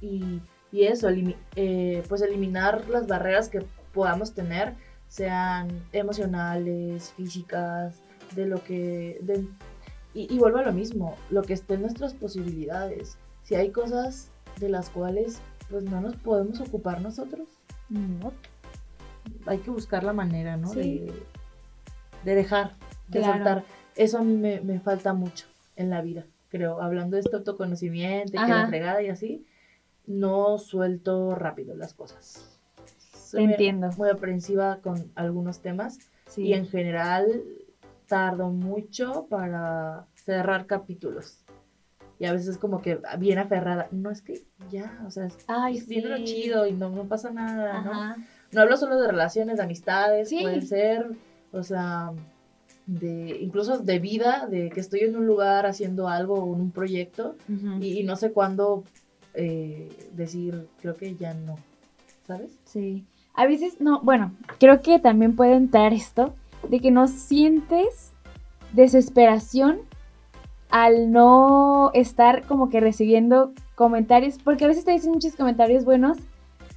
[0.00, 0.40] Y,
[0.72, 1.08] y eso,
[1.56, 4.74] eh, pues eliminar las barreras que podamos tener,
[5.08, 7.96] sean emocionales, físicas,
[8.34, 9.18] de lo que...
[9.22, 9.46] de-
[10.14, 13.16] y, y vuelvo a lo mismo, lo que esté en nuestras posibilidades.
[13.44, 14.28] Si hay cosas
[14.60, 17.48] de las cuales pues no nos podemos ocupar nosotros,
[17.88, 18.32] No.
[19.46, 20.68] hay que buscar la manera, ¿no?
[20.68, 20.98] Sí.
[21.00, 21.12] De,
[22.24, 22.72] de dejar,
[23.08, 23.34] de Claro.
[23.34, 23.64] soltar.
[23.96, 26.80] Eso a mí me, me falta mucho en la vida, creo.
[26.82, 29.46] Hablando de este autoconocimiento y que la fregada y así,
[30.06, 32.58] no suelto rápido las cosas.
[33.34, 33.88] Muy- entiendo.
[33.96, 36.42] Muy aprensiva con algunos temas Sí.
[36.48, 37.42] y en general
[38.06, 41.38] tardo mucho para cerrar capítulos.
[42.18, 43.88] Y a veces como que bien aferrada.
[43.90, 46.24] No es que ya, o sea, es Ay, viene lo sí.
[46.24, 47.90] chido y no, no pasa nada, ¿no?
[47.90, 48.16] Ajá.
[48.52, 50.40] No hablo solo de relaciones, de amistades, Sí.
[50.42, 51.06] pueden ser,
[51.52, 52.12] o sea,
[52.86, 56.70] de incluso de vida, de que estoy en un lugar haciendo algo o en un
[56.70, 57.36] proyecto
[57.80, 58.84] y no sé cuándo
[59.34, 61.56] eh, decir, creo que ya no,
[62.26, 62.58] ¿sabes?
[62.64, 63.04] Sí.
[63.34, 66.34] A veces no, bueno, creo que también puede entrar esto
[66.68, 68.12] de que no sientes
[68.72, 69.80] desesperación
[70.70, 76.18] al no estar como que recibiendo comentarios, porque a veces te dicen muchos comentarios buenos,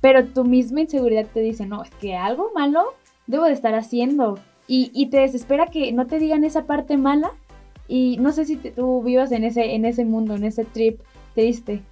[0.02, 2.94] pero tu misma inseguridad te dice, no, es que algo malo
[3.28, 4.38] debo de estar haciendo.
[4.68, 7.32] Y, y te desespera que no te digan esa parte mala.
[7.88, 11.00] Y no sé si tú vivas en ese, en ese mundo, en ese trip
[11.36, 11.84] triste.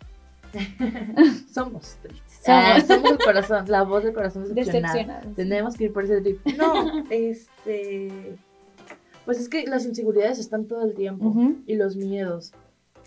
[1.51, 2.23] Somos tristes.
[2.43, 2.65] Somos.
[2.65, 5.21] Ah, somos el corazón, la voz del corazón decepcionada.
[5.35, 6.45] Tenemos que ir por ese trip.
[6.57, 8.37] No, este.
[9.25, 11.33] Pues es que las inseguridades están todo el tiempo.
[11.65, 12.51] Y los miedos.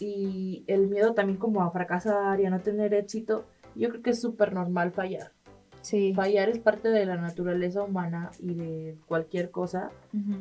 [0.01, 3.45] Y el miedo también como a fracasar y a no tener éxito.
[3.75, 5.33] Yo creo que es súper normal fallar.
[5.83, 6.15] Sí.
[6.15, 9.91] Fallar es parte de la naturaleza humana y de cualquier cosa.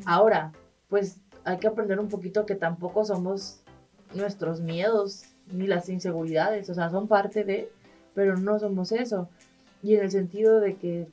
[0.06, 0.52] Ahora,
[0.88, 3.62] pues hay que aprender un poquito que tampoco somos
[4.14, 6.68] nuestros miedos ni las inseguridades.
[6.70, 7.70] O sea, son parte de,
[8.14, 9.28] pero no somos eso.
[9.82, 11.06] Y en el sentido de que,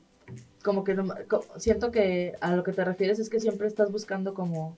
[0.62, 1.14] como que no-
[1.56, 4.76] siento que a lo que te refieres es que siempre estás buscando como,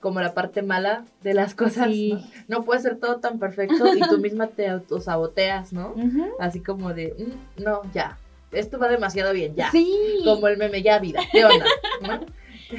[0.00, 1.86] como la parte mala de las cosas.
[1.88, 2.12] Sí.
[2.48, 2.58] ¿no?
[2.58, 5.94] No puede ser todo tan perfecto y tú misma te autosaboteas, ¿no?
[6.38, 8.18] Así como de, "Mm, no, ya,
[8.52, 9.70] esto va demasiado bien, ya.
[9.70, 10.20] Sí.
[10.24, 11.64] Como el meme, ya vida, ¿qué onda?
[12.02, 12.20] ¿No?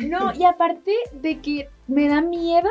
[0.08, 2.68] No, y aparte de que me da miedo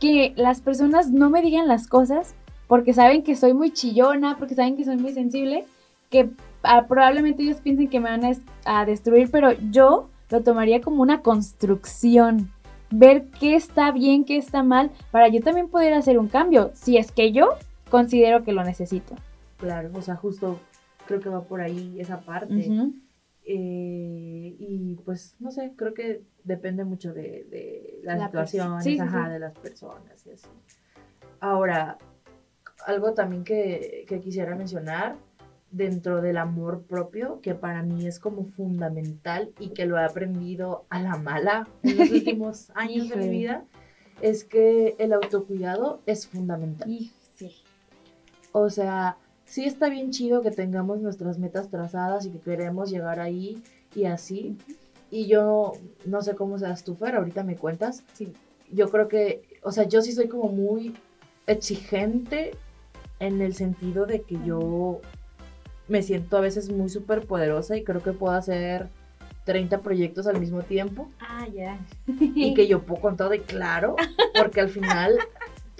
[0.00, 2.34] que las personas no me digan las cosas
[2.68, 5.64] porque saben que soy muy chillona, porque saben que soy muy sensible,
[6.10, 6.30] que
[6.62, 10.80] ah, probablemente ellos piensen que me van a, es- a destruir, pero yo lo tomaría
[10.80, 12.50] como una construcción.
[12.90, 16.96] Ver qué está bien, qué está mal, para yo también poder hacer un cambio, si
[16.96, 17.48] es que yo
[17.90, 19.16] considero que lo necesito.
[19.58, 20.60] Claro, o sea, justo
[21.06, 22.70] creo que va por ahí esa parte.
[23.48, 28.84] Eh, y pues, no sé, creo que depende mucho de, de las La pers- situaciones,
[28.84, 29.32] sí, sí, ajá, sí.
[29.32, 30.46] de las personas y así.
[31.40, 31.96] Ahora,
[32.86, 35.16] algo también que, que quisiera mencionar
[35.72, 40.86] dentro del amor propio, que para mí es como fundamental y que lo he aprendido
[40.88, 43.64] a la mala en los últimos años de mi vida,
[44.22, 46.88] es que el autocuidado es fundamental.
[47.34, 47.52] Sí.
[48.52, 53.18] O sea, sí está bien chido que tengamos nuestras metas trazadas y que queremos llegar
[53.18, 53.62] ahí
[53.94, 54.56] y así.
[55.10, 55.72] Y yo
[56.04, 58.04] no sé cómo seas tú, Fer, ahorita me cuentas.
[58.14, 58.32] Sí.
[58.72, 60.94] Yo creo que, o sea, yo sí soy como muy
[61.46, 62.52] exigente
[63.20, 65.00] en el sentido de que yo
[65.88, 68.88] me siento a veces muy súper poderosa y creo que puedo hacer
[69.44, 71.78] 30 proyectos al mismo tiempo Ah, ya.
[72.06, 73.94] y que yo puedo con todo y claro,
[74.36, 75.16] porque al final,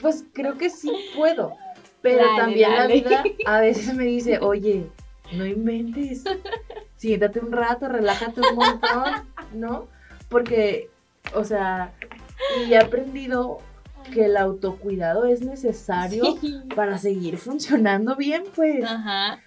[0.01, 1.55] pues creo que sí puedo.
[2.03, 2.79] Pero Dale, también dale.
[2.89, 4.87] la vida a veces me dice, oye,
[5.33, 6.23] no inventes,
[6.97, 9.89] siéntate un rato, relájate un montón, ¿no?
[10.29, 10.89] Porque,
[11.35, 11.93] o sea,
[12.65, 13.59] y he aprendido
[14.13, 16.57] que el autocuidado es necesario Sí.
[16.75, 18.85] para seguir funcionando bien, pues.
[18.85, 19.41] Ajá.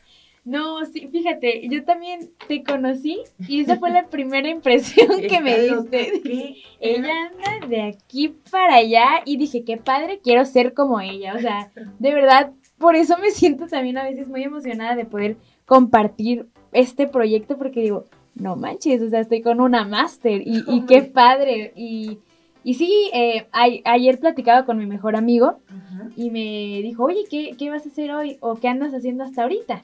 [0.45, 5.59] No, sí, fíjate, yo también te conocí y esa fue la primera impresión que me
[5.59, 6.21] diste.
[6.23, 6.55] ¿qué?
[6.79, 11.35] Ella anda de aquí para allá y dije, qué padre, quiero ser como ella.
[11.35, 11.69] O sea,
[11.99, 17.05] de verdad, por eso me siento también a veces muy emocionada de poder compartir este
[17.05, 21.73] proyecto porque digo, no manches, o sea, estoy con una máster y, y qué padre.
[21.75, 22.17] Y,
[22.63, 25.59] y sí, eh, a- ayer platicaba con mi mejor amigo
[26.15, 28.37] y me dijo, oye, ¿qué, ¿qué vas a hacer hoy?
[28.41, 29.83] ¿O qué andas haciendo hasta ahorita?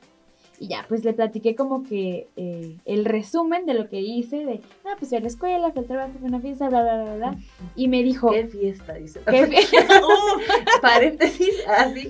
[0.57, 4.61] Y ya, pues le platiqué como que eh, el resumen de lo que hice, de,
[4.85, 7.03] ah, pues fui a la escuela, fui al trabajo, fui a una fiesta, bla, bla,
[7.03, 7.35] bla, bla.
[7.75, 9.19] Y me dijo, Qué fiesta, dice.
[9.29, 9.75] ¿qué fi-
[10.81, 12.09] Paréntesis, así.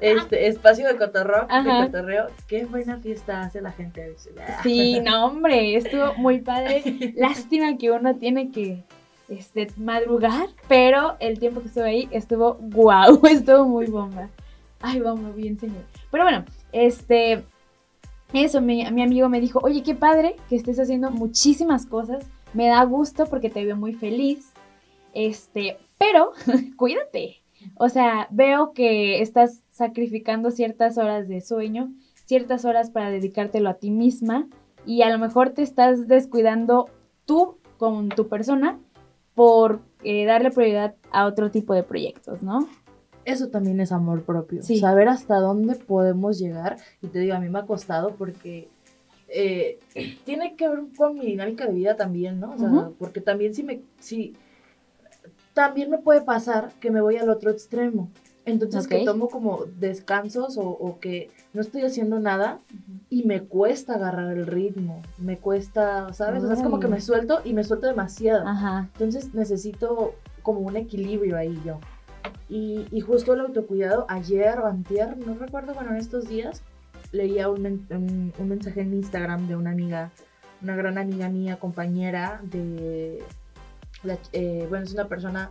[0.00, 2.26] Este, espacio de cotorreo, de cotorreo.
[2.46, 4.10] Qué buena fiesta hace la gente.
[4.10, 4.30] dice.
[4.62, 6.82] Sí, no, hombre, estuvo muy padre.
[7.16, 8.82] Lástima que uno tiene que
[9.28, 14.28] este, madrugar, pero el tiempo que estuve ahí estuvo guau, estuvo muy bomba.
[14.80, 15.84] Ay, bomba, bien señor.
[16.10, 17.44] Pero bueno, este,
[18.32, 22.82] eso, mi amigo me dijo, oye, qué padre que estés haciendo muchísimas cosas, me da
[22.84, 24.52] gusto porque te veo muy feliz,
[25.14, 26.32] este, pero
[26.76, 27.36] cuídate.
[27.76, 31.92] O sea, veo que estás sacrificando ciertas horas de sueño,
[32.24, 34.46] ciertas horas para dedicártelo a ti misma
[34.86, 36.88] y a lo mejor te estás descuidando
[37.26, 38.78] tú con tu persona
[39.38, 42.68] por eh, darle prioridad a otro tipo de proyectos, ¿no?
[43.24, 44.64] Eso también es amor propio.
[44.64, 44.80] Sí.
[44.80, 46.76] Saber hasta dónde podemos llegar.
[47.00, 48.68] Y te digo, a mí me ha costado porque
[49.28, 49.78] eh,
[50.24, 52.54] tiene que ver con mi dinámica de vida también, ¿no?
[52.54, 53.80] O sea, porque también si me...
[54.00, 54.34] Si,
[55.54, 58.10] también me puede pasar que me voy al otro extremo.
[58.50, 58.88] Entonces Ok.
[58.90, 62.58] que tomo como descansos o, o que no estoy haciendo nada
[63.10, 65.02] y me cuesta agarrar el ritmo.
[65.18, 66.42] Me cuesta, ¿sabes?
[66.42, 68.46] O sea, es como que me suelto y me suelto demasiado.
[68.46, 68.88] Ajá.
[68.94, 71.78] Entonces necesito como un equilibrio ahí yo.
[72.48, 76.62] Y, y justo el autocuidado, ayer o antier, no recuerdo, bueno, en estos días,
[77.12, 80.10] leía un, men- un- un mensaje en Instagram de una amiga,
[80.62, 83.22] una gran amiga mía, compañera de...
[84.02, 85.50] la- eh, bueno, es una persona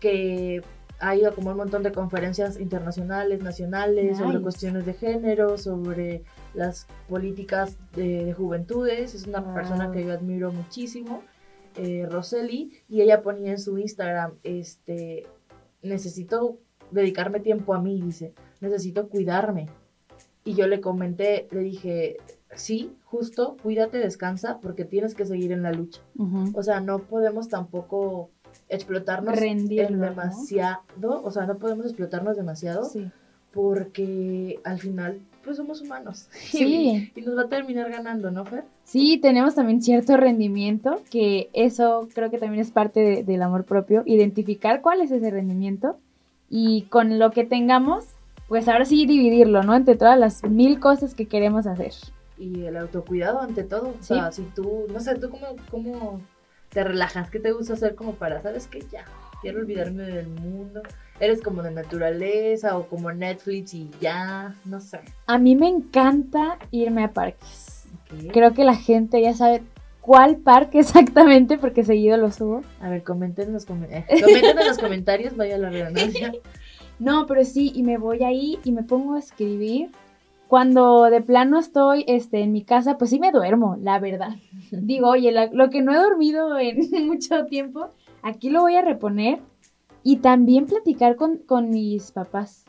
[0.00, 0.62] que
[1.02, 6.22] ha ido como un montón de conferencias internacionales, nacionales, sobre cuestiones de género, sobre
[6.54, 9.14] las políticas de, de juventudes.
[9.14, 9.54] Es una Wow.
[9.54, 11.22] persona que yo admiro muchísimo
[11.76, 15.26] eh, Roseli y ella ponía en su Instagram, este,
[15.82, 16.58] necesito
[16.90, 19.68] dedicarme tiempo a mí, dice, necesito cuidarme.
[20.44, 22.16] Y yo le comenté, le dije,
[22.54, 26.00] sí, justo, cuídate, descansa, porque tienes que seguir en la lucha.
[26.54, 28.30] O sea, no podemos tampoco
[28.72, 30.06] explotarnos Rendirnos, en ¿no?
[30.06, 30.80] demasiado,
[31.24, 33.06] o sea, no podemos explotarnos demasiado Sí.
[33.52, 36.28] porque al final, pues somos humanos.
[36.32, 37.12] Sí.
[37.16, 38.64] Y, nos va a terminar ganando, ¿no, Fer?
[38.84, 43.64] Sí, tenemos también cierto rendimiento, que eso creo que también es parte de- del amor
[43.64, 45.96] propio, identificar cuál es ese rendimiento
[46.50, 48.04] y con lo que tengamos,
[48.48, 49.74] pues ahora sí dividirlo, ¿no?
[49.74, 51.92] Entre todas las mil cosas que queremos hacer.
[52.38, 53.90] Y el autocuidado ante todo.
[53.90, 54.14] O Sí.
[54.14, 56.20] sea, si tú, no sé, tú cómo, cómo
[56.72, 58.84] te relajas, ¿qué te gusta hacer como para, sabes qué?
[58.90, 59.04] Ya,
[59.40, 60.82] quiero olvidarme del mundo.
[61.20, 65.00] Eres como de naturaleza o como Netflix y ya, no sé.
[65.26, 67.86] A mí me encanta irme a parques.
[68.32, 69.62] Creo que la gente ya sabe
[70.00, 72.62] cuál parque exactamente porque seguido lo subo.
[72.80, 76.32] A ver, comenten en los, comen- eh, comenten en los comentarios, vaya la redundancia.
[76.98, 79.90] No, pero sí, y me voy ahí y me pongo a escribir.
[80.52, 84.34] Cuando de plano estoy este, en mi casa, pues sí me duermo, la verdad.
[84.70, 87.88] Digo, oye, la- lo que no he dormido en mucho tiempo,
[88.20, 89.40] aquí lo voy a reponer.
[90.02, 92.66] Y también platicar con, con mis papás.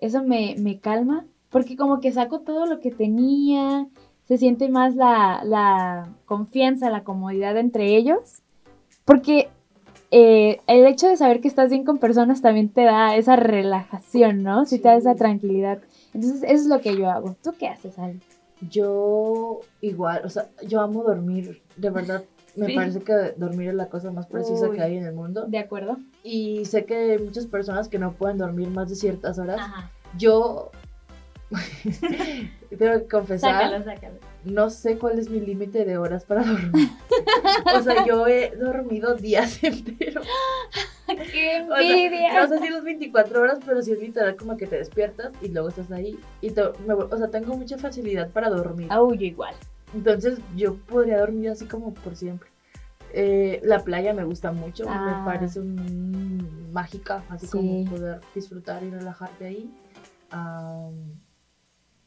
[0.00, 3.86] Eso me, me calma, porque como que saco todo lo que tenía,
[4.24, 8.40] se siente más la, la confianza, la comodidad entre ellos.
[9.04, 9.50] Porque
[10.10, 14.42] eh, el hecho de saber que estás bien con personas también te da esa relajación,
[14.42, 14.64] ¿no?
[14.64, 15.80] Sí, te da esa tranquilidad.
[16.18, 17.36] Entonces, eso es lo que yo hago.
[17.42, 18.18] ¿Tú qué haces, Ale?
[18.68, 22.24] Yo igual, o sea, yo amo dormir, de verdad.
[22.56, 22.74] Me Sí.
[22.74, 24.74] parece que dormir es la cosa más precisa Uy.
[24.76, 25.44] que hay en el mundo.
[25.46, 25.96] ¿De acuerdo?
[26.24, 29.60] Y sé que hay muchas personas que no pueden dormir más de ciertas horas.
[29.60, 29.90] Ajá.
[30.16, 30.72] Yo
[32.78, 34.14] tengo que confesar, Sácalo, sácalo.
[34.44, 36.88] no sé cuál es mi límite de horas para dormir.
[37.74, 40.26] o sea, yo he dormido días enteros.
[41.06, 42.40] ¡Qué O sea, envidia!
[42.40, 45.48] no sé si las 24 horas, pero sí es literal como que te despiertas y
[45.48, 46.18] luego estás ahí.
[46.42, 48.88] Y te- me vuel- o sea, tengo mucha facilidad para dormir.
[48.90, 49.54] Au, yo igual.
[49.94, 52.50] Entonces yo podría dormir así como por siempre.
[53.14, 55.22] Eh, la playa me gusta mucho, Ah.
[55.24, 57.52] me parece un- mágica, así Sí.
[57.52, 59.70] como poder disfrutar y relajarte ahí.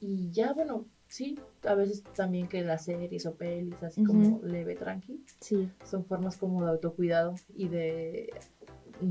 [0.01, 4.75] Y ya, bueno, sí, a veces también que las series o pelis, así como leve,
[4.75, 5.69] tranqui, Sí.
[5.85, 8.33] son formas como de autocuidado y de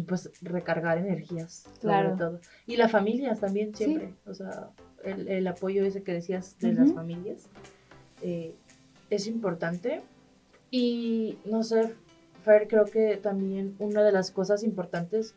[0.06, 2.10] pues recargar energías, Claro.
[2.10, 2.40] sobre todo.
[2.66, 3.84] Y la familia también Sí.
[3.84, 4.70] siempre, o sea,
[5.04, 7.48] el, el apoyo ese que decías de las familias
[8.22, 8.54] eh,
[9.10, 10.02] es importante.
[10.70, 11.92] Y no sé,
[12.44, 15.34] Fer, creo que también una de las cosas importantes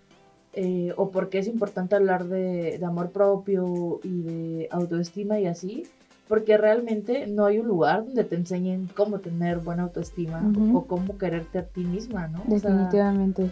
[0.53, 5.47] eh, o por qué es importante hablar de, de amor propio y de autoestima y
[5.47, 5.83] así,
[6.27, 10.41] porque realmente no hay un lugar donde te enseñen cómo tener buena autoestima
[10.73, 12.39] o cómo quererte a ti misma, ¿no?
[12.49, 13.51] O sea, Definitivamente.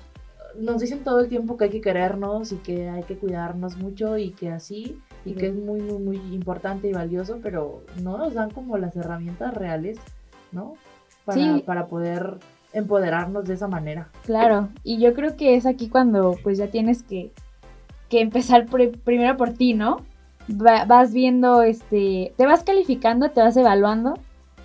[0.60, 4.18] nos dicen todo el tiempo que hay que querernos y que hay que cuidarnos mucho
[4.18, 8.34] y que así, y que es muy, muy, muy importante y valioso, pero no nos
[8.34, 9.98] dan como las herramientas reales,
[10.52, 10.76] ¿no?
[11.26, 11.64] Para, Sí.
[11.66, 12.38] para poder
[12.74, 14.10] empoderarnos de esa manera.
[14.26, 17.32] Claro, y yo creo que es aquí cuando pues ya tienes que,
[18.10, 19.98] que empezar pri- primero por ti, ¿no?
[20.50, 24.14] Va- vas viendo, este, te vas calificando, te vas evaluando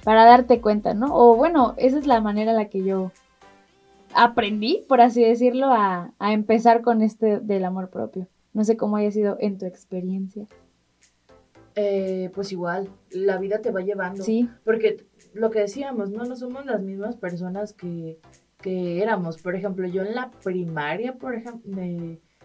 [0.05, 1.07] para darte cuenta, ¿no?
[1.15, 3.11] O bueno, esa es la manera en la que yo
[4.15, 8.27] aprendí, por así decirlo, a, a empezar con este del amor propio.
[8.55, 10.47] No sé cómo haya sido en tu experiencia.
[11.77, 14.25] Eh, pues igual, la vida te va llevando.
[14.25, 15.05] Sí, Porque
[15.35, 18.19] lo que decíamos, no, no somos las mismas personas que,
[18.63, 19.41] que éramos.
[19.43, 21.71] Por ejemplo, yo en la primaria, por ejemplo,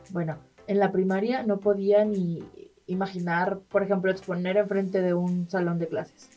[0.10, 2.44] bueno, en la primaria no podía ni
[2.88, 6.30] imaginar, por ejemplo, exponer enfrente de un salón de clases.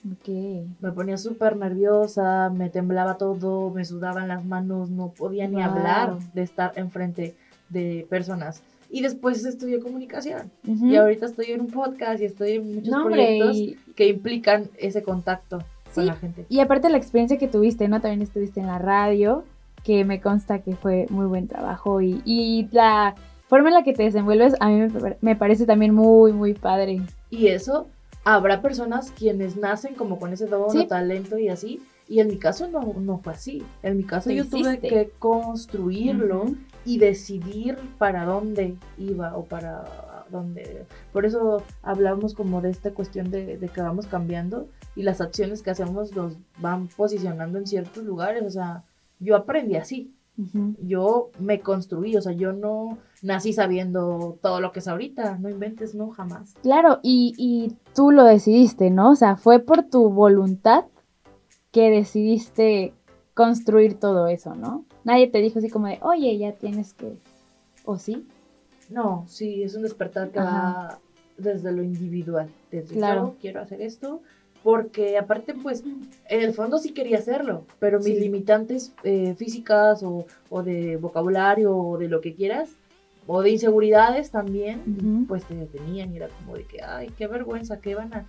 [0.80, 5.64] Me ponía súper nerviosa, me temblaba todo, me sudaban las manos, no podía ni Wow.
[5.64, 7.34] hablar de estar enfrente
[7.70, 8.62] de personas.
[8.96, 10.52] Y después estudié comunicación.
[10.64, 13.56] Y ahorita estoy en un podcast y estoy en muchos No, proyectos
[13.96, 16.46] que implican ese contacto Sí, con la gente.
[16.48, 18.00] Y aparte la experiencia que tuviste, ¿no?
[18.00, 19.42] También estuviste en la radio,
[19.82, 23.16] que me consta que fue muy buen trabajo y, y la
[23.48, 26.54] forma en la que te desenvuelves a mí me, pa- me parece también muy, muy
[26.54, 27.02] padre.
[27.30, 27.88] Y eso,
[28.24, 30.78] habrá personas quienes nacen como con ese don Sí.
[30.78, 31.80] o talento y así.
[32.08, 33.62] Y en mi caso no, no fue así.
[33.82, 36.44] En mi caso Lo yo tuve que construirlo.
[36.84, 39.84] Y decidir para dónde iba o para
[40.30, 40.86] dónde.
[41.12, 45.62] Por eso hablamos como de esta cuestión de, de que vamos cambiando y las acciones
[45.62, 48.44] que hacemos nos van posicionando en ciertos lugares.
[48.44, 48.84] O sea,
[49.18, 50.12] yo aprendí así.
[50.82, 55.38] Yo me construí, o sea, yo no nací sabiendo todo lo que es ahorita.
[55.38, 56.54] No inventes, no, jamás.
[56.60, 59.12] Claro, y, y tú lo decidiste, ¿no?
[59.12, 60.86] O sea, fue por tu voluntad
[61.70, 62.94] que decidiste
[63.34, 64.84] construir todo eso, ¿no?
[65.04, 67.12] Nadie te dijo así como de, oye, ya tienes que...
[67.84, 68.26] ¿O sí?
[68.88, 70.50] No, sí, es un despertar que Ajá.
[70.50, 70.98] va
[71.36, 72.48] desde lo individual.
[72.70, 73.32] Desde Claro.
[73.34, 74.22] yo quiero hacer esto.
[74.62, 75.82] Porque aparte, pues,
[76.30, 78.20] en el fondo sí quería hacerlo, pero mis Sí.
[78.20, 82.70] limitantes eh, físicas o, o de vocabulario o de lo que quieras,
[83.26, 85.26] o de inseguridades también, Ujú.
[85.26, 88.24] pues te detenían y era como de que, ay, qué vergüenza, qué van a...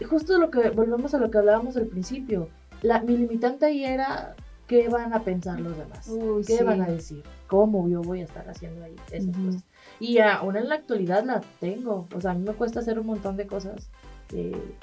[0.00, 2.48] Y Justo lo que, volvemos a lo que hablábamos al principio,
[2.82, 4.34] la, mi limitante ahí era,
[4.66, 6.08] ¿qué van a pensar los demás?
[6.08, 6.64] Uy, ¿Qué sí.
[6.64, 7.22] van a decir?
[7.46, 9.64] ¿Cómo yo voy a estar haciendo ahí esas cosas?
[10.00, 12.06] Y aún en la actualidad las tengo.
[12.14, 13.88] O sea, a mí me cuesta hacer un montón de cosas
[14.32, 14.74] eh,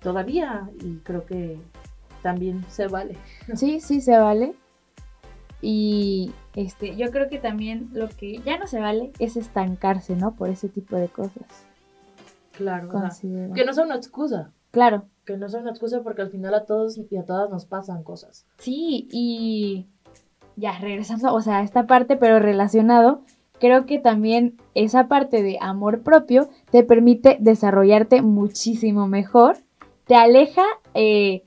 [0.00, 1.58] todavía y creo que
[2.22, 3.16] también se vale.
[3.54, 4.54] Sí, sí se vale.
[5.62, 10.34] Y este, yo creo que también lo que ya no se vale es estancarse, ¿no?
[10.34, 11.44] Por ese tipo de cosas.
[12.52, 12.88] Claro.
[12.88, 13.10] o sea,
[13.54, 14.52] que no sea una excusa.
[14.70, 15.04] Claro.
[15.24, 18.02] Que no sea una excusa porque al final a todos y a todas nos pasan
[18.02, 18.46] cosas.
[18.58, 19.86] Sí, y
[20.56, 23.22] ya regresando, o sea, a esta parte, pero relacionado,
[23.60, 29.58] creo que también esa parte de amor propio te permite desarrollarte muchísimo mejor,
[30.06, 30.64] te aleja
[30.94, 31.44] eh,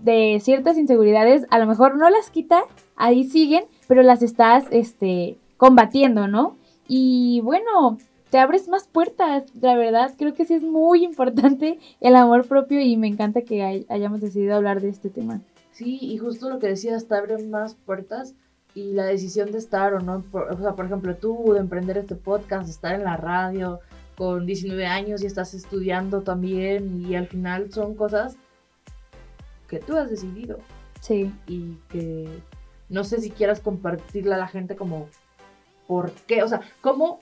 [0.00, 2.64] de ciertas inseguridades, a lo mejor no las quita,
[2.96, 6.56] ahí siguen, pero las estás este, combatiendo, ¿no?
[6.88, 7.98] Y bueno,
[8.32, 12.80] te abres más puertas, la verdad, creo que sí es muy importante el amor propio
[12.80, 15.42] y me encanta que hay- hayamos decidido hablar de este tema.
[15.70, 18.34] Sí, y justo lo que decías, te abren más puertas
[18.74, 21.98] y la decisión de estar o no, por- o sea, por ejemplo, tú de emprender
[21.98, 23.80] este podcast, estar en la radio
[24.16, 28.36] con 19 años y estás estudiando también y al final son cosas
[29.68, 30.58] que tú has decidido
[31.00, 31.32] Sí.
[31.46, 32.28] y que
[32.88, 35.08] no sé si quieras compartirle a la gente como
[35.86, 37.18] por qué, o sea, cómo,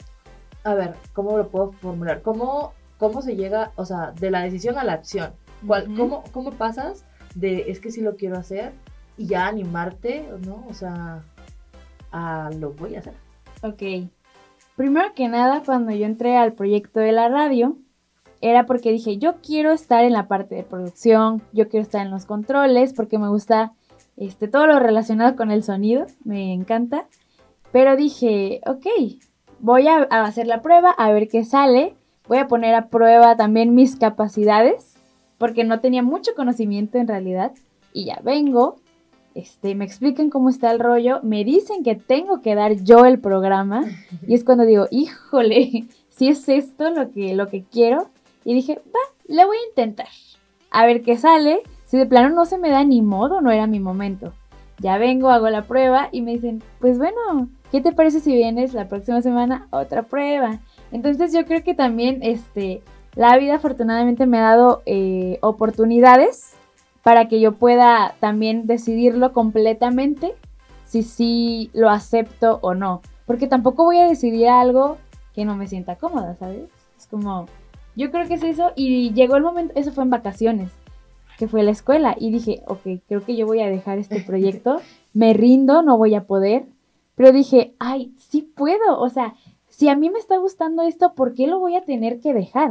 [0.65, 2.23] a ver, ¿cómo lo puedo formular?
[2.23, 5.33] ¿Cómo, cómo se llega, o sea, de la decisión a la acción?
[5.67, 7.05] ¿Cuál, cómo, ¿Cómo pasas
[7.35, 8.73] de es que sí lo quiero hacer
[9.17, 10.65] y ya animarte, ¿no?
[10.69, 11.23] O sea,
[12.13, 13.15] a lo voy a hacer.
[13.63, 14.11] Ok.
[14.77, 17.77] Primero que nada, cuando yo entré al proyecto de la radio,
[18.41, 22.11] era porque dije, yo quiero estar en la parte de producción, yo quiero estar en
[22.11, 23.73] los controles, porque me gusta
[24.17, 27.07] este, todo lo relacionado con el sonido, me encanta.
[27.73, 28.87] Pero dije, ok,
[29.61, 31.95] voy a, a hacer la prueba, a ver qué sale.
[32.29, 34.97] Voy a poner a prueba también mis capacidades,
[35.39, 37.53] porque no tenía mucho conocimiento en realidad.
[37.93, 38.77] Y ya vengo,
[39.35, 43.21] este, me explican cómo está el rollo, me dicen que tengo que dar yo el
[43.21, 43.85] programa
[44.27, 48.09] y es cuando digo, híjole, si es esto lo que, lo que quiero
[48.45, 50.09] y dije, va, le voy a intentar,
[50.71, 53.67] a ver qué sale, si de plano no se me da ni modo, no era
[53.67, 54.33] mi momento.
[54.79, 58.75] Ya vengo, hago la prueba y me dicen, pues bueno, ¿qué te parece si vienes
[58.75, 60.61] la próxima semana a otra prueba?
[60.93, 62.83] Entonces yo creo que también este,
[63.15, 66.55] la vida afortunadamente me ha dado eh, oportunidades
[67.03, 70.35] para que yo pueda también decidirlo completamente
[70.85, 73.01] si sí lo acepto o no.
[73.27, 74.99] Porque tampoco voy a decidir algo
[75.35, 76.69] que no me sienta cómoda, ¿sabes?
[76.99, 77.47] Es como,
[77.95, 78.73] yo creo que es eso.
[78.75, 80.73] Y llegó el momento, eso fue en vacaciones,
[81.39, 82.17] que fue la escuela.
[82.19, 84.81] Y dije, ok, creo que yo voy a dejar este proyecto.
[85.13, 86.67] me rindo, no voy a poder.
[87.21, 88.99] Pero dije, ay, sí puedo.
[88.99, 89.35] O sea,
[89.69, 92.71] si a mí me está gustando esto, ¿por qué lo voy a tener que dejar?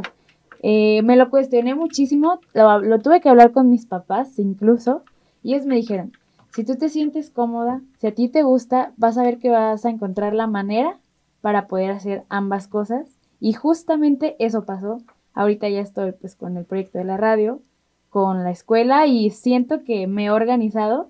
[0.60, 5.04] Eh, me lo cuestioné muchísimo, lo, lo, tuve que hablar con mis papás incluso,
[5.44, 6.10] y ellos me dijeron,
[6.52, 9.84] si tú te sientes cómoda, si a ti te gusta, vas a ver que vas
[9.84, 10.98] a encontrar la manera
[11.42, 13.06] para poder hacer ambas cosas.
[13.38, 14.98] Y justamente eso pasó.
[15.32, 17.62] Ahorita ya estoy pues con el proyecto de la radio,
[18.08, 21.08] con la escuela y siento que me he organizado.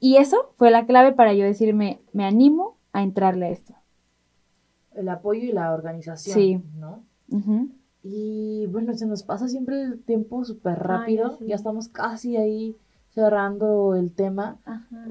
[0.00, 3.74] Y eso fue la clave para yo decirme, me animo a entrarle a esto.
[4.92, 6.62] El apoyo y la organización, sí.
[6.74, 7.04] ¿no?
[8.02, 11.38] Y bueno, se nos pasa siempre el tiempo súper rápido.
[11.40, 12.76] ya estamos casi ahí
[13.10, 14.58] cerrando el tema,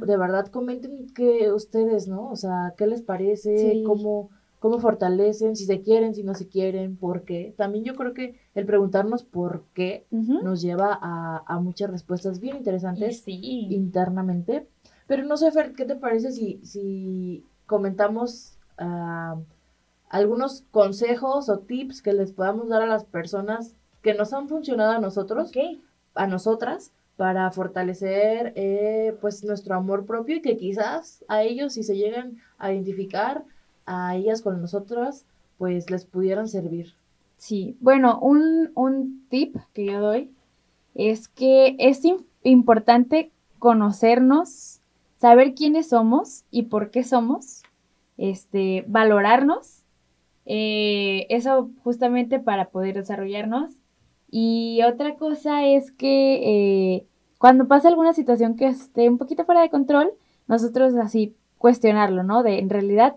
[0.06, 2.30] de verdad comenten que ustedes, ¿no?
[2.30, 3.84] O sea, ¿qué les parece?
[3.86, 4.30] ¿Cómo,
[4.60, 5.56] ¿Cómo fortalecen?
[5.56, 7.54] Si se quieren, si no se quieren, ¿por qué?
[7.58, 13.24] También yo creo que el preguntarnos por qué nos lleva a, muchas respuestas bien interesantes
[13.26, 14.68] internamente.
[15.08, 19.38] Pero no sé, Fer, ¿qué te parece si, si comentamos ah,
[20.10, 24.92] algunos consejos o tips que les podamos dar a las personas que nos han funcionado
[24.92, 25.52] a nosotros,
[26.16, 31.84] a nosotras, para fortalecer eh, pues nuestro amor propio y que quizás a ellos si
[31.84, 33.44] se llegan a identificar
[33.90, 35.26] a ellas con nosotras
[35.58, 36.94] pues les pudieran servir.
[37.38, 40.32] Sí, bueno, un, un tip que yo doy
[40.94, 42.02] es que es
[42.44, 44.80] importante conocernos,
[45.18, 47.64] saber quiénes somos y por qué somos,
[48.18, 49.84] este, valorarnos,
[50.46, 53.74] eh, eso justamente para poder desarrollarnos.
[54.32, 57.06] Y otra cosa es que eh,
[57.38, 60.12] cuando pasa alguna situación que esté un poquito fuera de control,
[60.48, 62.44] nosotros así cuestionarlo, ¿no?
[62.44, 63.16] De en realidad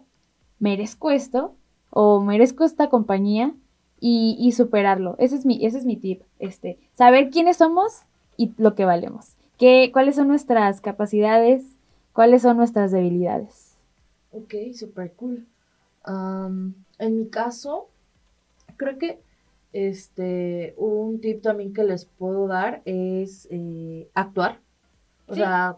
[0.63, 1.57] merezco esto
[1.91, 3.53] o merezco esta compañía
[3.99, 5.17] y, superarlo.
[5.19, 8.03] Ese es mi, ese es mi tip, este, saber quiénes somos
[8.37, 9.35] y lo que valemos.
[9.59, 11.65] ¿Qué, ¿Cuáles son nuestras capacidades?
[12.13, 13.77] ¿Cuáles son nuestras debilidades?
[14.33, 15.47] Ok, super cool.
[16.07, 17.89] en mi caso,
[18.77, 19.21] creo que
[19.73, 24.61] este, un tip también que les puedo dar es eh, actuar.
[25.27, 25.77] O sea,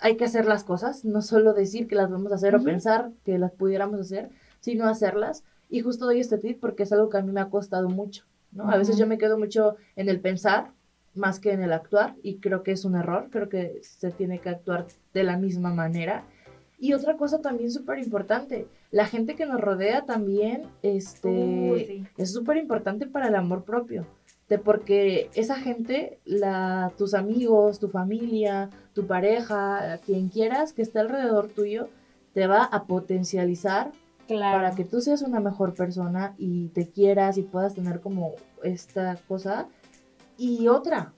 [0.00, 3.10] hay que hacer las cosas, no solo decir que las vamos a hacer o pensar
[3.24, 4.30] que las pudiéramos hacer,
[4.60, 5.44] sino hacerlas.
[5.68, 8.24] Y justo doy este tip porque es algo que a mí me ha costado mucho,
[8.52, 8.70] ¿no?
[8.70, 10.70] A veces yo me quedo mucho en el pensar
[11.14, 14.40] más que en el actuar y creo que es un error, creo que se tiene
[14.40, 16.24] que actuar de la misma manera.
[16.78, 22.58] Y otra cosa también súper importante, la gente que nos rodea también este, es súper
[22.58, 24.06] importante para el amor propio.
[24.48, 31.00] De porque esa gente, la, tus amigos, tu familia, tu pareja, quien quieras que esté
[31.00, 31.88] alrededor tuyo,
[32.32, 33.90] te va a potencializar
[34.28, 39.16] para que tú seas una mejor persona y te quieras y puedas tener como esta
[39.28, 39.66] cosa.
[40.36, 41.12] Y otra,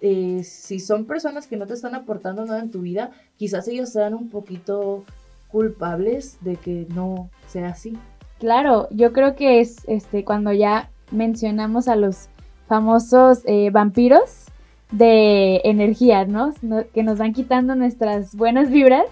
[0.00, 3.90] eh, si son personas que no te están aportando nada en tu vida, quizás ellos
[3.90, 5.04] sean un poquito
[5.48, 7.96] culpables de que no sea así.
[8.38, 12.28] Claro, yo creo que es este cuando ya mencionamos a los
[12.66, 14.46] famosos eh, vampiros
[14.90, 16.52] de energía, ¿no?
[16.92, 19.06] Que nos van quitando nuestras buenas vibras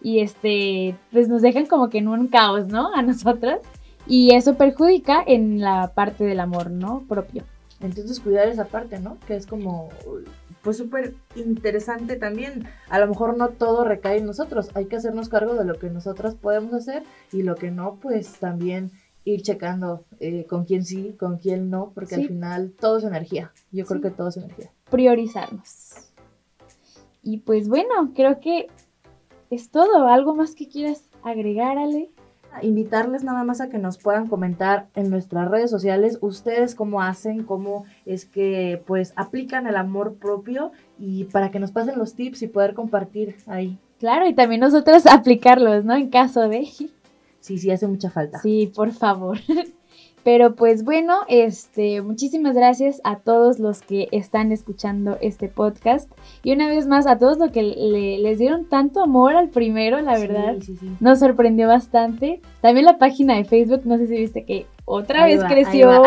[0.00, 2.92] y este, pues nos dejan como que en un caos, ¿no?
[2.94, 3.60] A nosotros.
[4.06, 7.04] Y eso perjudica en la parte del amor, ¿no?
[7.08, 7.44] Propio.
[7.80, 9.16] Entonces cuidar esa parte, ¿no?
[9.26, 9.90] Que es como,
[10.62, 12.66] pues súper interesante también.
[12.88, 15.90] A lo mejor no todo recae en nosotros, hay que hacernos cargo de lo que
[15.90, 18.90] nosotras podemos hacer y lo que no, pues también
[19.24, 23.52] ir checando eh, con quién sí, con quién no, porque al final todo es energía.
[23.70, 24.70] Yo creo que todo es energía.
[24.90, 26.12] Priorizarnos.
[27.22, 28.66] Y pues bueno, creo que
[29.50, 30.08] es todo.
[30.08, 32.10] ¿Algo más que quieras agregar, Ale?
[32.60, 37.44] invitarles nada más a que nos puedan comentar en nuestras redes sociales ustedes cómo hacen,
[37.44, 42.42] cómo es que pues aplican el amor propio y para que nos pasen los tips
[42.42, 43.78] y poder compartir ahí.
[43.98, 45.94] Claro, y también nosotros aplicarlos, ¿no?
[45.94, 46.68] En caso de...
[47.42, 48.38] Sí, sí, hace mucha falta.
[48.38, 49.38] Sí, por favor.
[50.24, 56.08] Pero pues bueno, este, muchísimas gracias a todos los que están escuchando este podcast.
[56.44, 60.16] Y una vez más, a todos los que les dieron tanto amor al primero, la
[60.16, 60.54] verdad,
[61.00, 62.40] nos sorprendió bastante.
[62.60, 65.90] También la página de Facebook, no sé si viste que otra vez creció.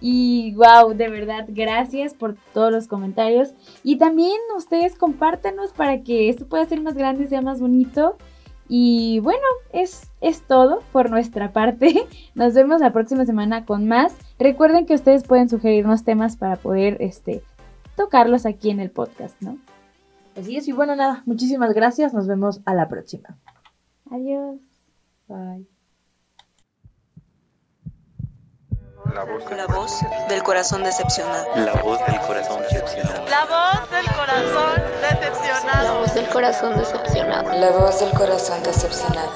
[0.00, 3.54] Y wow, de verdad, gracias por todos los comentarios.
[3.82, 8.16] Y también ustedes compártanos para que esto pueda ser más grande, sea más bonito.
[8.68, 12.06] Y bueno, es, es todo por nuestra parte.
[12.34, 14.14] Nos vemos la próxima semana con más.
[14.38, 17.42] Recuerden que ustedes pueden sugerirnos temas para poder este,
[17.96, 19.58] tocarlos aquí en el podcast, ¿no?
[20.36, 22.12] Así es, y bueno, nada, muchísimas gracias.
[22.12, 23.36] Nos vemos a la próxima.
[24.10, 24.58] Adiós.
[25.28, 25.75] Bye.
[29.14, 31.46] La voz, La voz del corazón decepcionado.
[31.56, 33.24] la voz del corazón decepcionado.
[33.28, 35.98] La voz del corazón La decepcionado.
[36.00, 37.52] voz del corazón decepcionado.
[37.52, 39.30] La voz del corazón decepcionado.